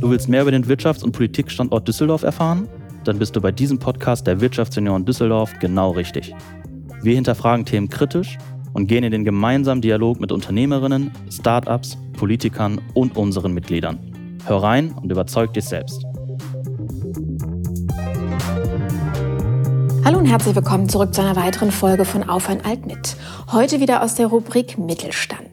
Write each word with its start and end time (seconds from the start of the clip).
Du 0.00 0.10
willst 0.10 0.28
mehr 0.28 0.42
über 0.42 0.52
den 0.52 0.64
Wirtschafts- 0.64 1.02
und 1.02 1.10
Politikstandort 1.10 1.88
Düsseldorf 1.88 2.22
erfahren? 2.22 2.68
Dann 3.02 3.18
bist 3.18 3.34
du 3.34 3.40
bei 3.40 3.50
diesem 3.50 3.80
Podcast 3.80 4.28
der 4.28 4.40
Wirtschaftsunion 4.40 5.04
Düsseldorf 5.04 5.52
genau 5.58 5.90
richtig. 5.90 6.34
Wir 7.02 7.16
hinterfragen 7.16 7.64
Themen 7.64 7.88
kritisch 7.88 8.38
und 8.74 8.86
gehen 8.86 9.02
in 9.02 9.10
den 9.10 9.24
gemeinsamen 9.24 9.82
Dialog 9.82 10.20
mit 10.20 10.30
Unternehmerinnen, 10.30 11.10
Startups, 11.30 11.98
Politikern 12.12 12.80
und 12.94 13.16
unseren 13.16 13.52
Mitgliedern. 13.52 13.98
Hör 14.46 14.62
rein 14.62 14.92
und 14.92 15.10
überzeug 15.10 15.52
dich 15.54 15.64
selbst. 15.64 16.04
Hallo 20.04 20.18
und 20.18 20.26
herzlich 20.26 20.54
willkommen 20.54 20.88
zurück 20.88 21.12
zu 21.12 21.22
einer 21.22 21.34
weiteren 21.34 21.72
Folge 21.72 22.04
von 22.04 22.28
Auf 22.28 22.48
ein 22.48 22.64
Alt 22.64 22.86
mit. 22.86 23.16
Heute 23.50 23.80
wieder 23.80 24.04
aus 24.04 24.14
der 24.14 24.28
Rubrik 24.28 24.78
Mittelstand. 24.78 25.47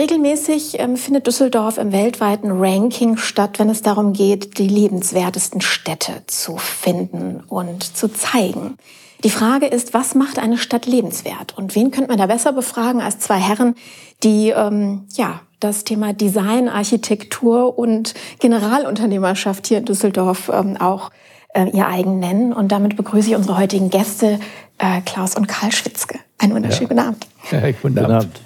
Regelmäßig 0.00 0.80
ähm, 0.80 0.96
findet 0.96 1.26
Düsseldorf 1.26 1.76
im 1.76 1.92
weltweiten 1.92 2.52
Ranking 2.52 3.18
statt, 3.18 3.58
wenn 3.58 3.68
es 3.68 3.82
darum 3.82 4.14
geht, 4.14 4.56
die 4.56 4.66
lebenswertesten 4.66 5.60
Städte 5.60 6.22
zu 6.26 6.56
finden 6.56 7.42
und 7.46 7.84
zu 7.84 8.08
zeigen. 8.08 8.78
Die 9.24 9.28
Frage 9.28 9.66
ist, 9.66 9.92
was 9.92 10.14
macht 10.14 10.38
eine 10.38 10.56
Stadt 10.56 10.86
lebenswert? 10.86 11.52
Und 11.58 11.74
wen 11.74 11.90
könnte 11.90 12.08
man 12.08 12.16
da 12.16 12.28
besser 12.28 12.54
befragen 12.54 13.02
als 13.02 13.18
zwei 13.18 13.36
Herren, 13.36 13.74
die 14.22 14.48
ähm, 14.48 15.06
ja 15.12 15.42
das 15.60 15.84
Thema 15.84 16.14
Design, 16.14 16.70
Architektur 16.70 17.78
und 17.78 18.14
Generalunternehmerschaft 18.38 19.66
hier 19.66 19.76
in 19.76 19.84
Düsseldorf 19.84 20.50
ähm, 20.50 20.78
auch 20.78 21.10
äh, 21.52 21.68
ihr 21.76 21.86
eigen 21.86 22.18
nennen. 22.18 22.54
Und 22.54 22.72
damit 22.72 22.96
begrüße 22.96 23.28
ich 23.28 23.36
unsere 23.36 23.58
heutigen 23.58 23.90
Gäste, 23.90 24.40
äh, 24.78 25.02
Klaus 25.02 25.34
und 25.36 25.46
Karl 25.46 25.72
Schwitzke. 25.72 26.18
Einen 26.38 26.54
wunderschönen 26.54 26.96
ja. 26.96 27.02
guten 27.02 27.06
Abend. 27.06 27.26
Ja, 27.50 27.70
guten 27.82 27.98
Abend. 27.98 28.40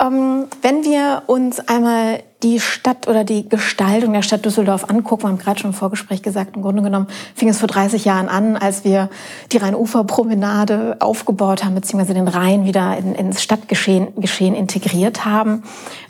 Ähm, 0.00 0.46
wenn 0.62 0.84
wir 0.84 1.22
uns 1.26 1.60
einmal 1.60 2.22
die 2.42 2.60
Stadt 2.60 3.08
oder 3.08 3.24
die 3.24 3.48
Gestaltung 3.48 4.12
der 4.12 4.22
Stadt 4.22 4.44
Düsseldorf 4.44 4.90
angucken, 4.90 5.24
wir 5.24 5.28
haben 5.30 5.38
gerade 5.38 5.58
schon 5.58 5.70
im 5.70 5.76
Vorgespräch 5.76 6.22
gesagt, 6.22 6.54
im 6.54 6.62
Grunde 6.62 6.82
genommen 6.82 7.06
fing 7.34 7.48
es 7.48 7.58
vor 7.58 7.68
30 7.68 8.04
Jahren 8.04 8.28
an, 8.28 8.56
als 8.56 8.84
wir 8.84 9.08
die 9.52 9.56
Rheinuferpromenade 9.56 10.96
aufgebaut 11.00 11.64
haben, 11.64 11.74
beziehungsweise 11.74 12.14
den 12.14 12.28
Rhein 12.28 12.66
wieder 12.66 12.96
in, 12.98 13.14
ins 13.14 13.42
Stadtgeschehen 13.42 14.08
Geschehen 14.20 14.54
integriert 14.54 15.24
haben. 15.24 15.62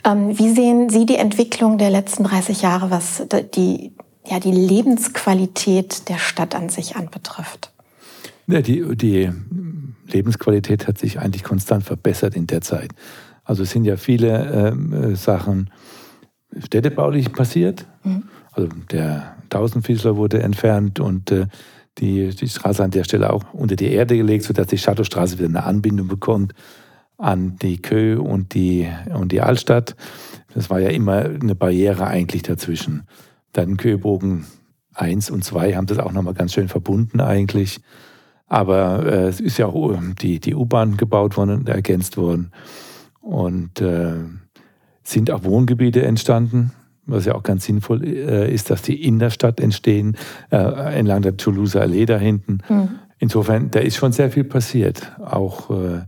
Ähm, 0.04 0.36
wie 0.38 0.52
sehen 0.52 0.90
Sie 0.90 1.06
die 1.06 1.16
Entwicklung 1.16 1.78
der 1.78 1.90
letzten 1.90 2.24
30 2.24 2.62
Jahre, 2.62 2.90
was 2.90 3.22
die, 3.54 3.92
ja, 4.24 4.40
die 4.40 4.52
Lebensqualität 4.52 6.08
der 6.08 6.18
Stadt 6.18 6.54
an 6.54 6.68
sich 6.68 6.96
anbetrifft? 6.96 7.70
Ja, 8.48 8.60
die, 8.62 8.96
die 8.96 9.30
Lebensqualität 10.06 10.86
hat 10.86 10.98
sich 10.98 11.18
eigentlich 11.18 11.42
konstant 11.42 11.84
verbessert 11.84 12.36
in 12.36 12.46
der 12.46 12.60
Zeit. 12.60 12.90
Also 13.46 13.62
es 13.62 13.70
sind 13.70 13.84
ja 13.84 13.96
viele 13.96 14.72
ähm, 14.72 14.92
äh, 14.92 15.16
Sachen 15.16 15.70
städtebaulich 16.58 17.32
passiert. 17.32 17.86
Mhm. 18.04 18.24
Also 18.52 18.68
der 18.90 19.36
Tausendfiesler 19.48 20.16
wurde 20.16 20.42
entfernt 20.42 21.00
und 21.00 21.30
äh, 21.30 21.46
die, 21.98 22.28
die 22.34 22.48
Straße 22.48 22.84
an 22.84 22.90
der 22.90 23.04
Stelle 23.04 23.32
auch 23.32 23.54
unter 23.54 23.76
die 23.76 23.90
Erde 23.90 24.16
gelegt, 24.16 24.44
sodass 24.44 24.66
die 24.66 24.78
Shadowstraße 24.78 25.38
wieder 25.38 25.48
eine 25.48 25.64
Anbindung 25.64 26.08
bekommt 26.08 26.52
an 27.18 27.56
die 27.62 27.80
Kö 27.80 28.18
und 28.18 28.52
die, 28.52 28.88
und 29.14 29.32
die 29.32 29.40
Altstadt. 29.40 29.96
Das 30.52 30.68
war 30.68 30.80
ja 30.80 30.90
immer 30.90 31.24
eine 31.24 31.54
Barriere 31.54 32.06
eigentlich 32.06 32.42
dazwischen. 32.42 33.06
Dann 33.52 33.78
Köbogen 33.78 34.44
1 34.92 35.30
und 35.30 35.44
2 35.44 35.74
haben 35.74 35.86
das 35.86 35.98
auch 35.98 36.12
nochmal 36.12 36.34
ganz 36.34 36.52
schön 36.52 36.68
verbunden 36.68 37.20
eigentlich. 37.20 37.80
Aber 38.46 39.04
äh, 39.06 39.28
es 39.28 39.40
ist 39.40 39.58
ja 39.58 39.66
auch 39.66 39.92
äh, 39.92 40.14
die, 40.20 40.40
die 40.40 40.54
U-Bahn 40.54 40.96
gebaut 40.96 41.36
worden 41.36 41.60
und 41.60 41.68
ergänzt 41.68 42.16
worden. 42.16 42.52
Und 43.26 43.80
äh, 43.80 44.12
sind 45.02 45.32
auch 45.32 45.42
Wohngebiete 45.42 46.02
entstanden, 46.02 46.70
was 47.06 47.24
ja 47.24 47.34
auch 47.34 47.42
ganz 47.42 47.64
sinnvoll 47.64 48.04
äh, 48.04 48.52
ist, 48.52 48.70
dass 48.70 48.82
die 48.82 49.02
in 49.02 49.18
der 49.18 49.30
Stadt 49.30 49.58
entstehen, 49.58 50.16
äh, 50.52 50.56
entlang 50.56 51.22
der 51.22 51.36
Toulouser 51.36 51.80
Allee 51.80 52.06
da 52.06 52.18
hinten. 52.18 52.58
Mhm. 52.68 52.88
Insofern, 53.18 53.72
da 53.72 53.80
ist 53.80 53.96
schon 53.96 54.12
sehr 54.12 54.30
viel 54.30 54.44
passiert. 54.44 55.12
Auch 55.20 55.70
äh, 55.70 56.02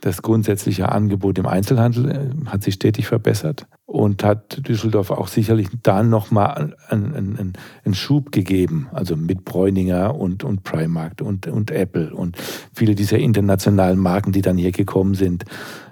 das 0.00 0.22
grundsätzliche 0.22 0.92
Angebot 0.92 1.38
im 1.38 1.46
Einzelhandel 1.46 2.08
äh, 2.08 2.46
hat 2.46 2.62
sich 2.62 2.74
stetig 2.74 3.08
verbessert 3.08 3.66
und 3.84 4.22
hat 4.22 4.66
Düsseldorf 4.68 5.10
auch 5.10 5.26
sicherlich 5.26 5.68
dann 5.82 6.08
nochmal 6.08 6.74
einen, 6.88 7.14
einen, 7.16 7.52
einen 7.84 7.94
Schub 7.94 8.30
gegeben, 8.30 8.86
also 8.92 9.16
mit 9.16 9.44
Bräuninger 9.44 10.14
und, 10.14 10.44
und 10.44 10.62
Primark 10.62 11.20
und, 11.20 11.48
und 11.48 11.72
Apple 11.72 12.14
und 12.14 12.36
viele 12.72 12.94
dieser 12.94 13.18
internationalen 13.18 13.98
Marken, 13.98 14.30
die 14.30 14.42
dann 14.42 14.56
hier 14.56 14.72
gekommen 14.72 15.14
sind. 15.14 15.44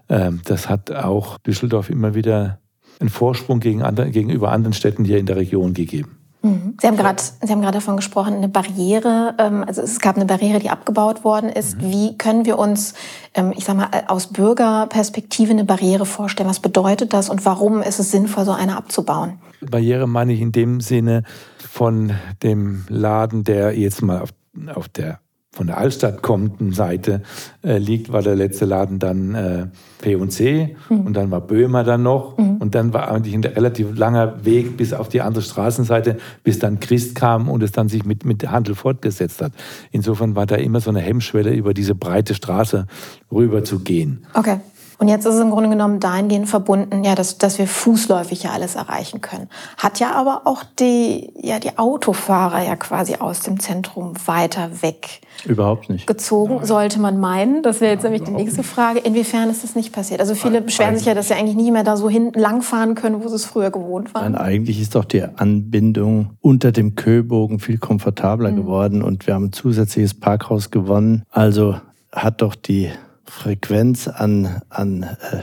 Ähm, 0.08 0.40
das 0.44 0.68
hat 0.68 0.90
auch 0.90 1.38
Düsseldorf 1.38 1.90
immer 1.90 2.14
wieder 2.14 2.58
einen 3.00 3.10
Vorsprung 3.10 3.60
gegen 3.60 3.82
andere, 3.82 4.10
gegenüber 4.10 4.52
anderen 4.52 4.72
Städten 4.72 5.04
hier 5.04 5.18
in 5.18 5.26
der 5.26 5.36
Region 5.36 5.74
gegeben. 5.74 6.16
Mhm. 6.42 6.76
Sie 6.80 6.86
haben 6.86 6.96
gerade, 6.96 7.22
Sie 7.22 7.52
haben 7.52 7.60
gerade 7.60 7.78
davon 7.78 7.96
gesprochen, 7.96 8.34
eine 8.34 8.48
Barriere. 8.48 9.34
Ähm, 9.38 9.64
also 9.66 9.82
es 9.82 10.00
gab 10.00 10.16
eine 10.16 10.26
Barriere, 10.26 10.58
die 10.58 10.70
abgebaut 10.70 11.24
worden 11.24 11.50
ist. 11.50 11.80
Mhm. 11.80 11.90
Wie 11.90 12.18
können 12.18 12.44
wir 12.46 12.58
uns, 12.58 12.94
ähm, 13.34 13.52
ich 13.56 13.64
sage 13.64 13.78
mal, 13.78 13.88
aus 14.08 14.28
Bürgerperspektive 14.28 15.50
eine 15.50 15.64
Barriere 15.64 16.06
vorstellen? 16.06 16.48
Was 16.48 16.60
bedeutet 16.60 17.12
das 17.12 17.28
und 17.28 17.44
warum 17.44 17.82
ist 17.82 17.98
es 17.98 18.10
sinnvoll, 18.10 18.44
so 18.44 18.52
eine 18.52 18.76
abzubauen? 18.76 19.38
Barriere 19.60 20.06
meine 20.06 20.32
ich 20.32 20.40
in 20.40 20.52
dem 20.52 20.80
Sinne 20.80 21.22
von 21.58 22.12
dem 22.42 22.84
Laden, 22.88 23.44
der 23.44 23.76
jetzt 23.76 24.02
mal 24.02 24.20
auf, 24.20 24.30
auf 24.74 24.88
der 24.88 25.20
von 25.56 25.68
der 25.68 25.78
Altstadt 25.78 26.22
kommenden 26.22 26.72
Seite 26.72 27.22
äh, 27.64 27.78
liegt, 27.78 28.12
war 28.12 28.20
der 28.20 28.36
letzte 28.36 28.66
Laden 28.66 28.98
dann 28.98 29.34
äh, 29.34 29.66
P&C 30.02 30.76
mhm. 30.90 31.00
und 31.00 31.14
dann 31.14 31.30
war 31.30 31.40
Böhmer 31.40 31.82
dann 31.82 32.02
noch 32.02 32.36
mhm. 32.36 32.58
und 32.58 32.74
dann 32.74 32.92
war 32.92 33.10
eigentlich 33.10 33.34
ein 33.34 33.42
relativ 33.42 33.96
langer 33.96 34.44
Weg 34.44 34.76
bis 34.76 34.92
auf 34.92 35.08
die 35.08 35.22
andere 35.22 35.42
Straßenseite, 35.42 36.18
bis 36.44 36.58
dann 36.58 36.78
Christ 36.78 37.14
kam 37.14 37.48
und 37.48 37.62
es 37.62 37.72
dann 37.72 37.88
sich 37.88 38.04
mit, 38.04 38.26
mit 38.26 38.50
Handel 38.50 38.74
fortgesetzt 38.74 39.40
hat. 39.40 39.52
Insofern 39.92 40.36
war 40.36 40.44
da 40.44 40.56
immer 40.56 40.80
so 40.80 40.90
eine 40.90 41.00
Hemmschwelle, 41.00 41.54
über 41.54 41.72
diese 41.72 41.94
breite 41.94 42.34
Straße 42.34 42.86
rüber 43.32 43.64
zu 43.64 43.78
gehen. 43.78 44.26
Okay. 44.34 44.58
Und 44.98 45.08
jetzt 45.08 45.26
ist 45.26 45.34
es 45.34 45.40
im 45.40 45.50
Grunde 45.50 45.68
genommen 45.68 46.00
dahingehend 46.00 46.48
verbunden, 46.48 47.04
ja, 47.04 47.14
dass, 47.14 47.38
dass 47.38 47.58
wir 47.58 47.66
fußläufig 47.66 48.44
ja 48.44 48.50
alles 48.50 48.76
erreichen 48.76 49.20
können. 49.20 49.48
Hat 49.76 50.00
ja 50.00 50.12
aber 50.12 50.42
auch 50.44 50.64
die, 50.78 51.32
ja, 51.36 51.58
die 51.58 51.76
Autofahrer 51.78 52.62
ja 52.64 52.76
quasi 52.76 53.16
aus 53.16 53.40
dem 53.40 53.60
Zentrum 53.60 54.14
weiter 54.24 54.82
weg. 54.82 55.20
Überhaupt 55.44 55.90
nicht. 55.90 56.06
Gezogen, 56.06 56.64
sollte 56.64 56.98
man 56.98 57.20
meinen. 57.20 57.62
Das 57.62 57.80
wäre 57.80 57.92
jetzt 57.92 58.04
nämlich 58.04 58.22
die 58.22 58.30
nächste 58.30 58.62
Frage. 58.62 59.00
Inwiefern 59.00 59.50
ist 59.50 59.62
das 59.62 59.74
nicht 59.74 59.92
passiert? 59.92 60.20
Also 60.20 60.34
viele 60.34 60.62
beschweren 60.62 60.96
sich 60.96 61.06
ja, 61.06 61.14
dass 61.14 61.28
sie 61.28 61.34
eigentlich 61.34 61.56
nicht 61.56 61.72
mehr 61.72 61.84
da 61.84 61.96
so 61.96 62.08
hinten 62.08 62.38
langfahren 62.38 62.94
können, 62.94 63.22
wo 63.22 63.28
sie 63.28 63.34
es 63.34 63.44
früher 63.44 63.70
gewohnt 63.70 64.14
waren. 64.14 64.32
Nein, 64.32 64.40
eigentlich 64.40 64.80
ist 64.80 64.94
doch 64.94 65.04
die 65.04 65.22
Anbindung 65.22 66.30
unter 66.40 66.72
dem 66.72 66.94
Köbogen 66.94 67.58
viel 67.58 67.78
komfortabler 67.78 68.50
mhm. 68.50 68.56
geworden 68.56 69.02
und 69.02 69.26
wir 69.26 69.34
haben 69.34 69.46
ein 69.46 69.52
zusätzliches 69.52 70.14
Parkhaus 70.14 70.70
gewonnen. 70.70 71.24
Also 71.30 71.76
hat 72.12 72.40
doch 72.40 72.54
die 72.54 72.90
Frequenz 73.26 74.08
an, 74.08 74.62
an 74.68 75.02
äh, 75.02 75.42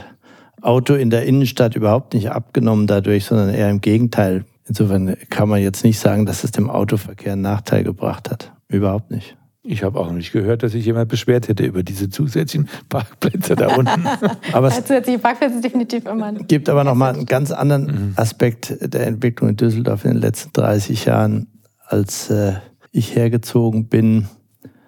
Auto 0.62 0.94
in 0.94 1.10
der 1.10 1.26
Innenstadt 1.26 1.76
überhaupt 1.76 2.14
nicht 2.14 2.30
abgenommen 2.30 2.86
dadurch, 2.86 3.26
sondern 3.26 3.50
eher 3.50 3.70
im 3.70 3.80
Gegenteil. 3.80 4.44
Insofern 4.66 5.16
kann 5.28 5.48
man 5.48 5.60
jetzt 5.60 5.84
nicht 5.84 5.98
sagen, 5.98 6.24
dass 6.24 6.42
es 6.42 6.52
dem 6.52 6.70
Autoverkehr 6.70 7.34
einen 7.34 7.42
Nachteil 7.42 7.84
gebracht 7.84 8.30
hat. 8.30 8.52
Überhaupt 8.68 9.10
nicht. 9.10 9.36
Ich 9.66 9.82
habe 9.82 9.98
auch 9.98 10.10
nicht 10.12 10.32
gehört, 10.32 10.62
dass 10.62 10.72
sich 10.72 10.84
jemand 10.84 11.08
beschwert 11.08 11.48
hätte 11.48 11.64
über 11.64 11.82
diese 11.82 12.10
zusätzlichen 12.10 12.68
Parkplätze 12.88 13.56
da 13.56 13.74
unten. 13.74 14.06
aber 14.52 14.68
es 14.68 14.76
zusätzliche 14.76 15.18
Parkplätze 15.18 15.60
definitiv 15.60 16.06
immer. 16.06 16.32
gibt 16.32 16.68
aber 16.68 16.84
noch 16.84 16.94
mal 16.94 17.14
einen 17.14 17.26
ganz 17.26 17.50
anderen 17.50 17.86
mhm. 17.86 18.12
Aspekt 18.16 18.76
der 18.80 19.06
Entwicklung 19.06 19.50
in 19.50 19.56
Düsseldorf 19.56 20.04
in 20.04 20.12
den 20.12 20.20
letzten 20.20 20.52
30 20.52 21.06
Jahren. 21.06 21.46
Als 21.86 22.30
äh, 22.30 22.54
ich 22.92 23.14
hergezogen 23.14 23.88
bin, 23.88 24.28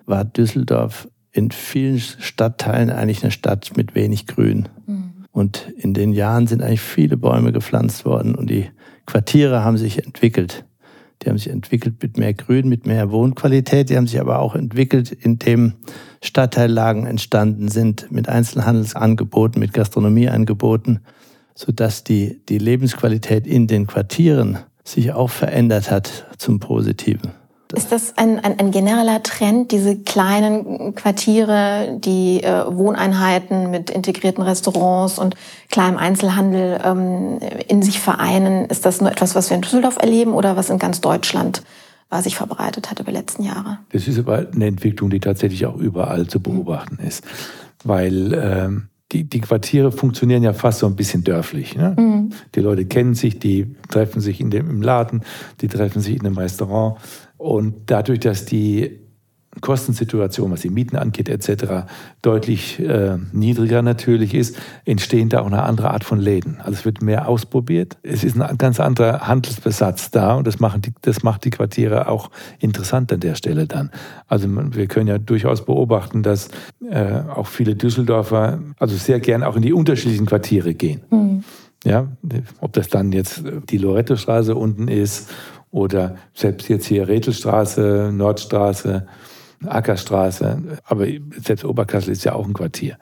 war 0.04 0.24
Düsseldorf 0.24 1.08
in 1.36 1.50
vielen 1.50 2.00
Stadtteilen 2.00 2.90
eigentlich 2.90 3.22
eine 3.22 3.30
Stadt 3.30 3.72
mit 3.76 3.94
wenig 3.94 4.26
Grün. 4.26 4.68
Mhm. 4.86 5.12
Und 5.32 5.70
in 5.76 5.92
den 5.92 6.12
Jahren 6.12 6.46
sind 6.46 6.62
eigentlich 6.62 6.80
viele 6.80 7.18
Bäume 7.18 7.52
gepflanzt 7.52 8.06
worden 8.06 8.34
und 8.34 8.48
die 8.48 8.70
Quartiere 9.04 9.62
haben 9.62 9.76
sich 9.76 10.04
entwickelt. 10.04 10.64
Die 11.22 11.28
haben 11.28 11.38
sich 11.38 11.50
entwickelt 11.50 12.02
mit 12.02 12.16
mehr 12.16 12.34
Grün, 12.34 12.68
mit 12.68 12.86
mehr 12.86 13.10
Wohnqualität. 13.10 13.90
Die 13.90 13.96
haben 13.96 14.06
sich 14.06 14.20
aber 14.20 14.38
auch 14.40 14.54
entwickelt, 14.54 15.12
indem 15.12 15.74
Stadtteillagen 16.22 17.06
entstanden 17.06 17.68
sind 17.68 18.10
mit 18.10 18.28
Einzelhandelsangeboten, 18.28 19.60
mit 19.60 19.72
Gastronomieangeboten, 19.72 21.00
sodass 21.54 22.04
die, 22.04 22.40
die 22.48 22.58
Lebensqualität 22.58 23.46
in 23.46 23.66
den 23.66 23.86
Quartieren 23.86 24.58
sich 24.84 25.12
auch 25.12 25.30
verändert 25.30 25.90
hat 25.90 26.26
zum 26.38 26.60
Positiven. 26.60 27.32
Ist 27.74 27.90
das 27.90 28.16
ein, 28.16 28.38
ein, 28.38 28.58
ein, 28.60 28.70
genereller 28.70 29.22
Trend, 29.22 29.72
diese 29.72 29.96
kleinen 29.96 30.94
Quartiere, 30.94 31.98
die 31.98 32.42
äh, 32.42 32.64
Wohneinheiten 32.68 33.70
mit 33.70 33.90
integrierten 33.90 34.42
Restaurants 34.42 35.18
und 35.18 35.34
kleinem 35.68 35.96
Einzelhandel 35.96 36.80
ähm, 36.84 37.40
in 37.66 37.82
sich 37.82 37.98
vereinen? 37.98 38.66
Ist 38.66 38.86
das 38.86 39.00
nur 39.00 39.10
etwas, 39.10 39.34
was 39.34 39.50
wir 39.50 39.56
in 39.56 39.62
Düsseldorf 39.62 39.96
erleben 39.98 40.32
oder 40.32 40.56
was 40.56 40.70
in 40.70 40.78
ganz 40.78 41.00
Deutschland 41.00 41.62
was 42.08 42.24
sich 42.24 42.36
verbreitet 42.36 42.90
hat 42.90 43.00
über 43.00 43.10
die 43.10 43.16
letzten 43.16 43.42
Jahre? 43.42 43.78
Das 43.90 44.06
ist 44.06 44.18
aber 44.18 44.46
eine 44.54 44.66
Entwicklung, 44.66 45.10
die 45.10 45.20
tatsächlich 45.20 45.66
auch 45.66 45.76
überall 45.76 46.26
zu 46.28 46.40
beobachten 46.40 46.98
ist. 47.04 47.24
Weil 47.82 48.32
ähm, 48.32 48.88
die, 49.12 49.24
die 49.24 49.40
Quartiere 49.40 49.92
funktionieren 49.92 50.42
ja 50.42 50.52
fast 50.52 50.80
so 50.80 50.86
ein 50.86 50.96
bisschen 50.96 51.24
dörflich. 51.24 51.76
Ne? 51.76 51.94
Mhm. 51.98 52.30
Die 52.54 52.60
Leute 52.60 52.86
kennen 52.86 53.14
sich, 53.14 53.38
die 53.38 53.74
treffen 53.88 54.20
sich 54.20 54.40
in 54.40 54.50
dem, 54.50 54.68
im 54.68 54.82
Laden, 54.82 55.22
die 55.60 55.68
treffen 55.68 56.00
sich 56.00 56.16
in 56.16 56.26
einem 56.26 56.38
Restaurant. 56.38 56.96
Und 57.36 57.90
dadurch, 57.90 58.20
dass 58.20 58.44
die 58.44 59.06
Kostensituation, 59.60 60.50
was 60.50 60.60
die 60.60 60.70
Mieten 60.70 60.96
angeht, 60.96 61.28
etc., 61.28 61.86
deutlich 62.22 62.78
äh, 62.78 63.16
niedriger 63.32 63.82
natürlich 63.82 64.34
ist, 64.34 64.58
entstehen 64.84 65.28
da 65.28 65.40
auch 65.40 65.46
eine 65.46 65.62
andere 65.62 65.90
Art 65.90 66.04
von 66.04 66.18
Läden. 66.18 66.58
Also 66.60 66.72
es 66.72 66.84
wird 66.84 67.00
mehr 67.00 67.28
ausprobiert. 67.28 67.96
Es 68.02 68.22
ist 68.22 68.40
ein 68.40 68.58
ganz 68.58 68.80
anderer 68.80 69.26
Handelsbesatz 69.26 70.10
da 70.10 70.34
und 70.34 70.46
das, 70.46 70.60
machen 70.60 70.82
die, 70.82 70.92
das 71.02 71.22
macht 71.22 71.44
die 71.44 71.50
Quartiere 71.50 72.08
auch 72.08 72.30
interessant 72.58 73.12
an 73.12 73.20
der 73.20 73.34
Stelle 73.34 73.66
dann. 73.66 73.90
Also 74.26 74.48
wir 74.50 74.86
können 74.88 75.08
ja 75.08 75.18
durchaus 75.18 75.64
beobachten, 75.64 76.22
dass 76.22 76.48
äh, 76.90 77.20
auch 77.34 77.46
viele 77.46 77.76
Düsseldorfer 77.76 78.60
also 78.78 78.96
sehr 78.96 79.20
gern 79.20 79.42
auch 79.42 79.56
in 79.56 79.62
die 79.62 79.72
unterschiedlichen 79.72 80.26
Quartiere 80.26 80.74
gehen. 80.74 81.00
Mhm. 81.10 81.44
Ja, 81.84 82.08
ob 82.60 82.72
das 82.72 82.88
dann 82.88 83.12
jetzt 83.12 83.44
die 83.68 83.78
Loretto-Straße 83.78 84.56
unten 84.56 84.88
ist 84.88 85.30
oder 85.76 86.16
selbst 86.32 86.70
jetzt 86.70 86.86
hier 86.86 87.06
Rätelstraße, 87.06 88.10
Nordstraße, 88.10 89.06
Ackerstraße, 89.66 90.78
aber 90.86 91.06
selbst 91.44 91.66
Oberkassel 91.66 92.12
ist 92.12 92.24
ja 92.24 92.32
auch 92.32 92.46
ein 92.46 92.54
Quartier. 92.54 92.96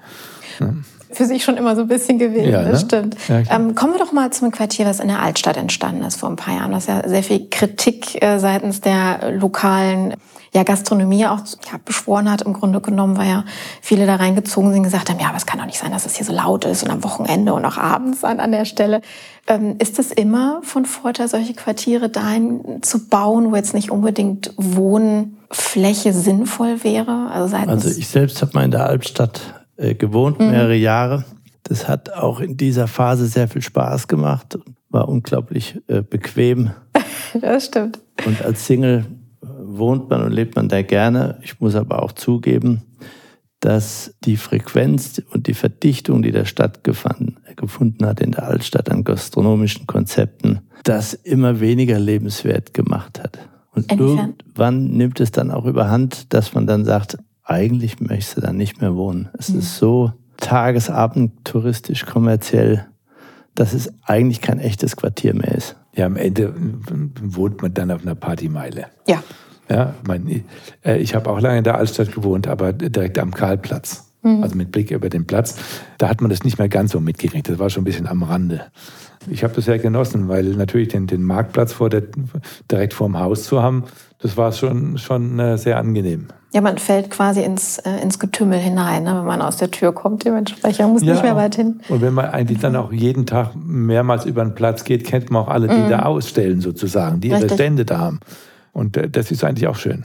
Ne? 0.59 0.83
Für 1.13 1.25
sich 1.25 1.45
schon 1.45 1.57
immer 1.57 1.77
so 1.77 1.83
ein 1.83 1.89
bisschen 1.89 2.19
gewesen, 2.19 2.51
ja, 2.51 2.65
das 2.65 2.83
ne? 2.83 2.89
stimmt. 2.89 3.17
Ja, 3.29 3.43
ähm, 3.55 3.77
kommen 3.77 3.93
wir 3.93 4.01
doch 4.01 4.13
mal 4.13 4.33
zum 4.33 4.51
Quartier, 4.51 4.87
was 4.87 4.99
in 4.99 5.07
der 5.07 5.23
Altstadt 5.23 5.57
entstanden 5.57 6.03
ist 6.03 6.17
vor 6.17 6.29
ein 6.29 6.35
paar 6.35 6.57
Jahren. 6.57 6.73
Das 6.73 6.85
ist 6.85 6.89
ja 6.89 7.09
sehr 7.09 7.23
viel 7.23 7.49
Kritik 7.49 8.21
äh, 8.21 8.41
seitens 8.41 8.81
der 8.81 9.31
lokalen 9.31 10.15
ja, 10.55 10.63
Gastronomie 10.63 11.27
auch 11.27 11.41
ja, 11.71 11.81
beschworen 11.85 12.31
hat, 12.31 12.43
im 12.43 12.53
Grunde 12.53 12.81
genommen, 12.81 13.17
weil 13.17 13.29
ja 13.29 13.45
viele 13.81 14.07
da 14.07 14.17
reingezogen 14.17 14.71
sind 14.71 14.79
und 14.79 14.85
gesagt 14.85 15.11
haben, 15.11 15.19
ja, 15.19 15.29
aber 15.29 15.37
es 15.37 15.47
kann 15.47 15.59
doch 15.59 15.67
nicht 15.67 15.79
sein, 15.79 15.91
dass 15.91 16.07
es 16.07 16.15
hier 16.15 16.25
so 16.25 16.33
laut 16.33 16.65
ist 16.65 16.85
und 16.85 16.91
am 16.91 17.03
Wochenende 17.03 17.53
und 17.53 17.65
auch 17.65 17.77
abends 17.77 18.23
an, 18.23 18.39
an 18.39 18.53
der 18.53 18.65
Stelle. 18.65 19.01
Ähm, 19.49 19.77
ist 19.81 19.99
es 19.99 20.13
immer 20.13 20.61
von 20.63 20.85
Vorteil, 20.85 21.29
solche 21.29 21.55
Quartiere 21.55 22.09
dahin 22.09 22.83
zu 22.83 23.09
bauen, 23.09 23.51
wo 23.51 23.57
jetzt 23.57 23.75
nicht 23.75 23.91
unbedingt 23.91 24.53
Wohnfläche 24.57 26.13
sinnvoll 26.13 26.85
wäre? 26.85 27.31
Also, 27.33 27.57
also 27.57 27.89
ich 27.89 28.07
selbst 28.07 28.41
habe 28.41 28.53
mal 28.55 28.65
in 28.65 28.71
der 28.71 28.87
Albstadt 28.87 29.41
äh, 29.77 29.95
gewohnt, 29.95 30.39
mhm. 30.39 30.51
mehrere 30.51 30.77
Jahre. 30.77 31.25
Das 31.65 31.89
hat 31.89 32.13
auch 32.13 32.39
in 32.39 32.57
dieser 32.57 32.87
Phase 32.87 33.27
sehr 33.27 33.49
viel 33.49 33.63
Spaß 33.63 34.07
gemacht, 34.07 34.59
war 34.89 35.09
unglaublich 35.09 35.81
äh, 35.89 36.03
bequem. 36.03 36.71
das 37.41 37.67
stimmt. 37.67 37.99
Und 38.25 38.41
als 38.43 38.67
Single 38.67 39.05
wohnt 39.79 40.11
man 40.11 40.23
und 40.23 40.33
lebt 40.33 40.57
man 40.57 40.69
da 40.69 40.83
gerne. 40.83 41.39
Ich 41.43 41.61
muss 41.61 41.75
aber 41.75 42.03
auch 42.03 42.13
zugeben, 42.13 42.83
dass 43.61 44.15
die 44.25 44.37
Frequenz 44.37 45.23
und 45.31 45.47
die 45.47 45.55
Verdichtung, 45.55 46.23
die 46.23 46.33
der 46.33 46.45
Stadt 46.45 46.85
gefunden, 46.85 47.37
gefunden 47.57 48.05
hat 48.05 48.21
in 48.21 48.33
der 48.33 48.47
Altstadt 48.47 48.91
an 48.91 49.05
gastronomischen 49.05 49.87
Konzepten, 49.87 50.61
das 50.83 51.15
immer 51.15 51.61
weniger 51.61 51.99
lebenswert 51.99 52.75
gemacht 52.75 53.21
hat. 53.23 53.39
Und 53.71 53.91
Inwiefern? 53.91 54.35
irgendwann 54.39 54.85
nimmt 54.89 55.19
es 55.21 55.33
dann 55.33 55.51
auch 55.51 55.65
überhand, 55.65 56.33
dass 56.35 56.55
man 56.55 56.67
dann 56.67 56.85
sagt, 56.85 57.17
eigentlich 57.43 58.01
möchtest 58.01 58.37
du 58.37 58.41
da 58.43 58.53
nicht 58.53 58.81
mehr 58.81 58.95
wohnen. 58.95 59.31
Es 59.39 59.49
mhm. 59.49 59.61
ist 59.61 59.77
so 59.77 60.13
tagesabend 60.37 61.45
touristisch 61.45 62.05
kommerziell, 62.05 62.87
dass 63.55 63.73
es 63.73 63.93
eigentlich 64.03 64.41
kein 64.41 64.59
echtes 64.59 64.97
Quartier 64.97 65.35
mehr 65.35 65.55
ist. 65.55 65.77
Ja, 65.95 66.07
am 66.07 66.17
Ende 66.17 66.55
wohnt 67.23 67.63
man 67.63 67.73
dann 67.73 67.91
auf 67.91 68.03
einer 68.03 68.15
Partymeile. 68.15 68.87
Ja. 69.07 69.23
Ja, 69.69 69.95
mein, 70.07 70.45
äh, 70.85 70.99
ich 70.99 71.15
habe 71.15 71.31
auch 71.31 71.41
lange 71.41 71.59
in 71.59 71.65
der 71.65 71.77
Altstadt 71.77 72.13
gewohnt, 72.13 72.47
aber 72.47 72.73
direkt 72.73 73.19
am 73.19 73.33
Karlplatz. 73.33 74.11
Mhm. 74.23 74.43
Also 74.43 74.57
mit 74.57 74.73
Blick 74.73 74.91
über 74.91 75.09
den 75.09 75.27
Platz. 75.27 75.57
Da 75.99 76.09
hat 76.09 76.21
man 76.21 76.31
das 76.31 76.45
nicht 76.45 76.59
mehr 76.59 76.69
ganz 76.69 76.93
so 76.93 77.01
mitgekriegt. 77.01 77.49
Das 77.49 77.59
war 77.59 77.71
schon 77.71 77.83
ein 77.83 77.85
bisschen 77.85 78.07
am 78.07 78.23
Rande. 78.23 78.63
Ich 79.31 79.43
habe 79.43 79.55
das 79.55 79.65
sehr 79.65 79.79
genossen, 79.79 80.29
weil 80.29 80.45
natürlich 80.45 80.89
den, 80.89 81.07
den 81.07 81.23
Marktplatz 81.23 81.73
vor 81.73 81.89
der, 81.89 82.03
direkt 82.71 82.95
vorm 82.95 83.19
Haus 83.19 83.45
zu 83.45 83.63
haben, 83.63 83.85
das 84.19 84.37
war 84.37 84.53
schon, 84.53 84.99
schon 84.99 85.39
äh, 85.39 85.59
sehr 85.59 85.79
angenehm. 85.79 86.29
Ja, 86.53 86.61
man 86.61 86.79
fällt 86.79 87.11
quasi 87.11 87.43
ins, 87.43 87.79
äh, 87.79 88.01
ins 88.01 88.19
Getümmel 88.19 88.59
hinein, 88.59 89.03
ne, 89.03 89.17
wenn 89.19 89.27
man 89.27 89.43
aus 89.43 89.57
der 89.57 89.71
Tür 89.71 89.93
kommt. 89.93 90.25
Dementsprechend 90.25 90.81
man 90.81 90.93
muss 90.93 91.03
ja, 91.03 91.13
nicht 91.13 91.23
mehr 91.23 91.37
weit 91.37 91.57
hin. 91.57 91.81
Und 91.89 92.01
wenn 92.01 92.15
man 92.15 92.27
eigentlich 92.27 92.61
dann 92.61 92.77
auch 92.77 92.93
jeden 92.93 93.27
Tag 93.27 93.51
mehrmals 93.57 94.25
über 94.25 94.45
den 94.45 94.55
Platz 94.55 94.85
geht, 94.85 95.05
kennt 95.05 95.31
man 95.31 95.43
auch 95.43 95.49
alle, 95.49 95.69
die 95.69 95.75
mhm. 95.75 95.89
da 95.89 96.03
ausstellen 96.05 96.61
sozusagen, 96.61 97.21
die 97.21 97.29
ihre 97.29 97.51
Stände 97.51 97.85
da 97.85 97.99
haben. 97.99 98.21
Und 98.75 98.99
äh, 98.99 99.09
das 99.09 99.31
ist 99.31 99.43
eigentlich 99.43 99.67
auch 99.67 99.77
schön. 99.77 100.05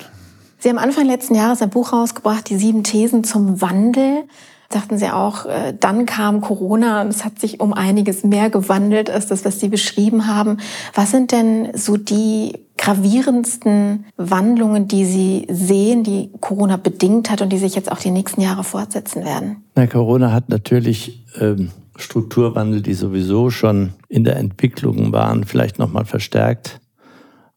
Sie 0.59 0.69
haben 0.69 0.77
Anfang 0.77 1.05
letzten 1.05 1.35
Jahres 1.35 1.61
ein 1.61 1.69
Buch 1.69 1.91
rausgebracht, 1.91 2.49
die 2.49 2.57
sieben 2.57 2.83
Thesen 2.83 3.25
zum 3.25 3.61
Wandel. 3.61 4.23
Sagten 4.71 4.99
Sie 4.99 5.09
auch, 5.09 5.45
äh, 5.45 5.73
dann 5.77 6.05
kam 6.05 6.41
Corona 6.41 7.01
und 7.01 7.07
es 7.07 7.25
hat 7.25 7.39
sich 7.39 7.59
um 7.59 7.73
einiges 7.73 8.23
mehr 8.23 8.51
gewandelt 8.51 9.09
als 9.09 9.25
das, 9.25 9.43
was 9.43 9.59
Sie 9.59 9.67
beschrieben 9.67 10.27
haben. 10.27 10.57
Was 10.93 11.09
sind 11.09 11.31
denn 11.31 11.69
so 11.73 11.97
die 11.97 12.53
gravierendsten 12.77 14.05
Wandlungen, 14.15 14.87
die 14.87 15.05
Sie 15.05 15.47
sehen, 15.49 16.03
die 16.03 16.29
Corona 16.39 16.77
bedingt 16.77 17.31
hat 17.31 17.41
und 17.41 17.51
die 17.51 17.57
sich 17.57 17.73
jetzt 17.73 17.91
auch 17.91 17.97
die 17.97 18.11
nächsten 18.11 18.41
Jahre 18.41 18.63
fortsetzen 18.63 19.25
werden? 19.25 19.63
Na, 19.75 19.87
Corona 19.87 20.31
hat 20.31 20.49
natürlich 20.49 21.25
ähm, 21.39 21.71
Strukturwandel, 21.95 22.81
die 22.81 22.93
sowieso 22.93 23.49
schon 23.49 23.93
in 24.07 24.23
der 24.23 24.35
Entwicklung 24.37 25.11
waren, 25.11 25.45
vielleicht 25.45 25.79
nochmal 25.79 26.05
verstärkt. 26.05 26.79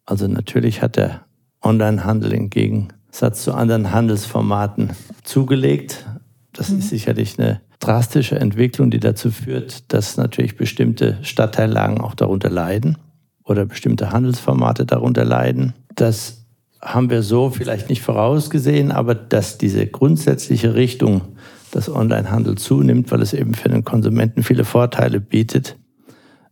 Also 0.04 0.26
natürlich 0.26 0.82
hat 0.82 0.96
der 0.96 1.22
Onlinehandel 1.62 2.32
im 2.32 2.50
Gegensatz 2.50 3.44
zu 3.44 3.54
anderen 3.54 3.93
Handelsformaten 3.93 4.90
zugelegt. 5.22 6.06
Das 6.52 6.70
mhm. 6.70 6.81
ist 6.81 6.88
sicherlich 6.88 7.38
eine 7.38 7.60
drastische 7.78 8.38
Entwicklung, 8.38 8.90
die 8.90 9.00
dazu 9.00 9.31
führt, 9.31 9.93
dass 9.93 10.16
natürlich 10.16 10.56
bestimmte 10.56 11.19
Stadtteillagen 11.22 12.00
auch 12.00 12.14
darunter 12.14 12.50
leiden 12.50 12.99
oder 13.44 13.64
bestimmte 13.64 14.12
Handelsformate 14.12 14.87
darunter 14.87 15.25
leiden. 15.25 15.75
Das 15.94 16.46
haben 16.81 17.10
wir 17.10 17.22
so 17.22 17.50
vielleicht 17.50 17.88
nicht 17.88 18.02
vorausgesehen, 18.02 18.90
aber 18.93 19.14
dass 19.14 19.58
diese 19.58 19.87
grundsätzliche 19.87 20.75
Richtung, 20.75 21.22
dass 21.70 21.88
Onlinehandel 21.88 22.56
zunimmt, 22.56 23.10
weil 23.10 23.22
es 23.22 23.32
eben 23.32 23.55
für 23.55 23.69
den 23.69 23.84
Konsumenten 23.84 24.43
viele 24.43 24.64
Vorteile 24.64 25.20
bietet, 25.20 25.76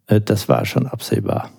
äh, 0.06 0.20
das 0.20 0.48
war 0.48 0.64
schon 0.66 0.86
absehbar. 0.86 1.50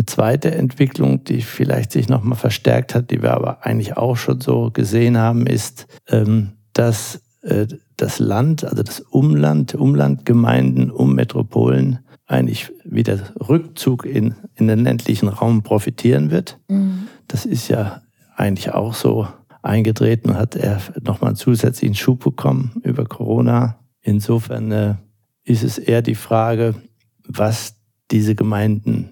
Eine 0.00 0.06
zweite 0.06 0.54
Entwicklung, 0.54 1.24
die 1.24 1.42
vielleicht 1.42 1.92
sich 1.92 2.08
nochmal 2.08 2.38
verstärkt 2.38 2.94
hat, 2.94 3.10
die 3.10 3.20
wir 3.20 3.34
aber 3.34 3.66
eigentlich 3.66 3.98
auch 3.98 4.16
schon 4.16 4.40
so 4.40 4.70
gesehen 4.70 5.18
haben, 5.18 5.46
ist, 5.46 5.88
ähm, 6.08 6.52
dass 6.72 7.20
äh, 7.42 7.66
das 7.98 8.18
Land, 8.18 8.64
also 8.64 8.82
das 8.82 9.00
Umland, 9.00 9.74
Umlandgemeinden 9.74 10.90
um 10.90 11.14
Metropolen 11.14 11.98
eigentlich 12.24 12.72
wieder 12.82 13.18
Rückzug 13.46 14.06
in, 14.06 14.36
in 14.54 14.68
den 14.68 14.84
ländlichen 14.84 15.28
Raum 15.28 15.62
profitieren 15.62 16.30
wird. 16.30 16.58
Mhm. 16.68 17.08
Das 17.28 17.44
ist 17.44 17.68
ja 17.68 18.00
eigentlich 18.36 18.72
auch 18.72 18.94
so 18.94 19.28
eingetreten 19.60 20.34
hat 20.34 20.56
er 20.56 20.80
nochmal 21.02 21.28
einen 21.28 21.36
zusätzlichen 21.36 21.94
Schub 21.94 22.24
bekommen 22.24 22.80
über 22.84 23.04
Corona. 23.04 23.78
Insofern 24.00 24.72
äh, 24.72 24.94
ist 25.44 25.62
es 25.62 25.76
eher 25.76 26.00
die 26.00 26.14
Frage, 26.14 26.74
was 27.28 27.76
diese 28.10 28.34
Gemeinden 28.34 29.10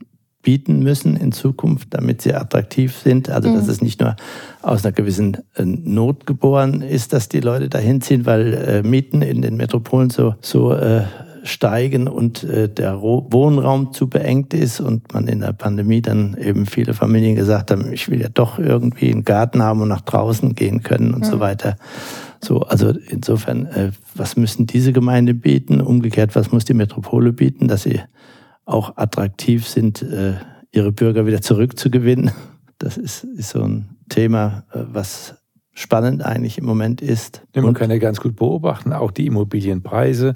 bieten 0.49 0.79
müssen 0.79 1.15
in 1.15 1.31
Zukunft, 1.31 1.89
damit 1.91 2.23
sie 2.23 2.33
attraktiv 2.33 2.97
sind. 2.97 3.29
Also, 3.29 3.53
dass 3.53 3.65
mhm. 3.65 3.71
es 3.71 3.83
nicht 3.83 4.01
nur 4.01 4.17
aus 4.63 4.83
einer 4.83 4.93
gewissen 4.93 5.37
äh, 5.57 5.63
Not 5.63 6.25
geboren 6.25 6.81
ist, 6.81 7.13
dass 7.13 7.29
die 7.29 7.41
Leute 7.41 7.69
dahin 7.69 8.01
ziehen, 8.01 8.25
weil 8.25 8.55
äh, 8.55 8.83
Mieten 8.83 9.21
in 9.21 9.43
den 9.43 9.59
Metropolen 9.59 10.09
so, 10.09 10.37
so 10.41 10.73
äh, 10.73 11.03
steigen 11.43 12.09
und 12.09 12.45
äh, 12.45 12.67
der 12.71 13.03
Wohnraum 13.03 13.93
zu 13.93 14.09
beengt 14.09 14.55
ist 14.55 14.81
und 14.81 15.13
man 15.13 15.29
in 15.29 15.41
der 15.41 15.53
Pandemie 15.53 16.01
dann 16.01 16.35
eben 16.41 16.65
viele 16.65 16.95
Familien 16.95 17.37
gesagt 17.37 17.71
haben, 17.71 17.93
ich 17.93 18.09
will 18.09 18.23
ja 18.23 18.31
doch 18.33 18.59
irgendwie 18.59 19.13
einen 19.13 19.25
Garten 19.25 19.63
haben 19.63 19.83
und 19.83 19.89
nach 19.89 20.01
draußen 20.01 20.55
gehen 20.55 20.83
können 20.83 21.13
und 21.13 21.27
mhm. 21.27 21.31
so 21.31 21.41
weiter. 21.41 21.77
So, 22.41 22.61
also 22.61 22.95
insofern, 23.11 23.67
äh, 23.67 23.91
was 24.15 24.39
müssen 24.39 24.67
diese 24.67 24.95
Gemeinden 24.95 25.41
bieten? 25.41 25.83
Umgekehrt, 25.83 26.35
was 26.35 26.53
muss 26.53 26.65
die 26.65 26.73
Metropole 26.73 27.35
bieten, 27.35 27.69
dass 27.69 27.83
sie 27.83 28.01
auch 28.69 28.97
attraktiv 28.97 29.67
sind, 29.67 30.03
äh, 30.03 30.35
ihre 30.73 30.93
Bürger 30.93 31.27
wieder 31.27 31.41
zurückzugewinnen. 31.41 32.31
Das 32.79 32.97
ist, 32.97 33.25
ist 33.25 33.51
so 33.51 33.63
ein 33.63 33.97
Thema, 34.09 34.65
äh, 34.73 34.81
was 34.93 35.37
spannend 35.73 36.25
eigentlich 36.25 36.59
im 36.59 36.67
Moment 36.67 37.01
ist. 37.01 37.43
Ja, 37.55 37.63
man 37.63 37.75
kann 37.75 37.91
ja 37.91 37.99
ganz 37.99 38.21
gut 38.21 38.37
beobachten, 38.37 38.93
auch 38.93 39.11
die 39.11 39.27
Immobilienpreise 39.27 40.35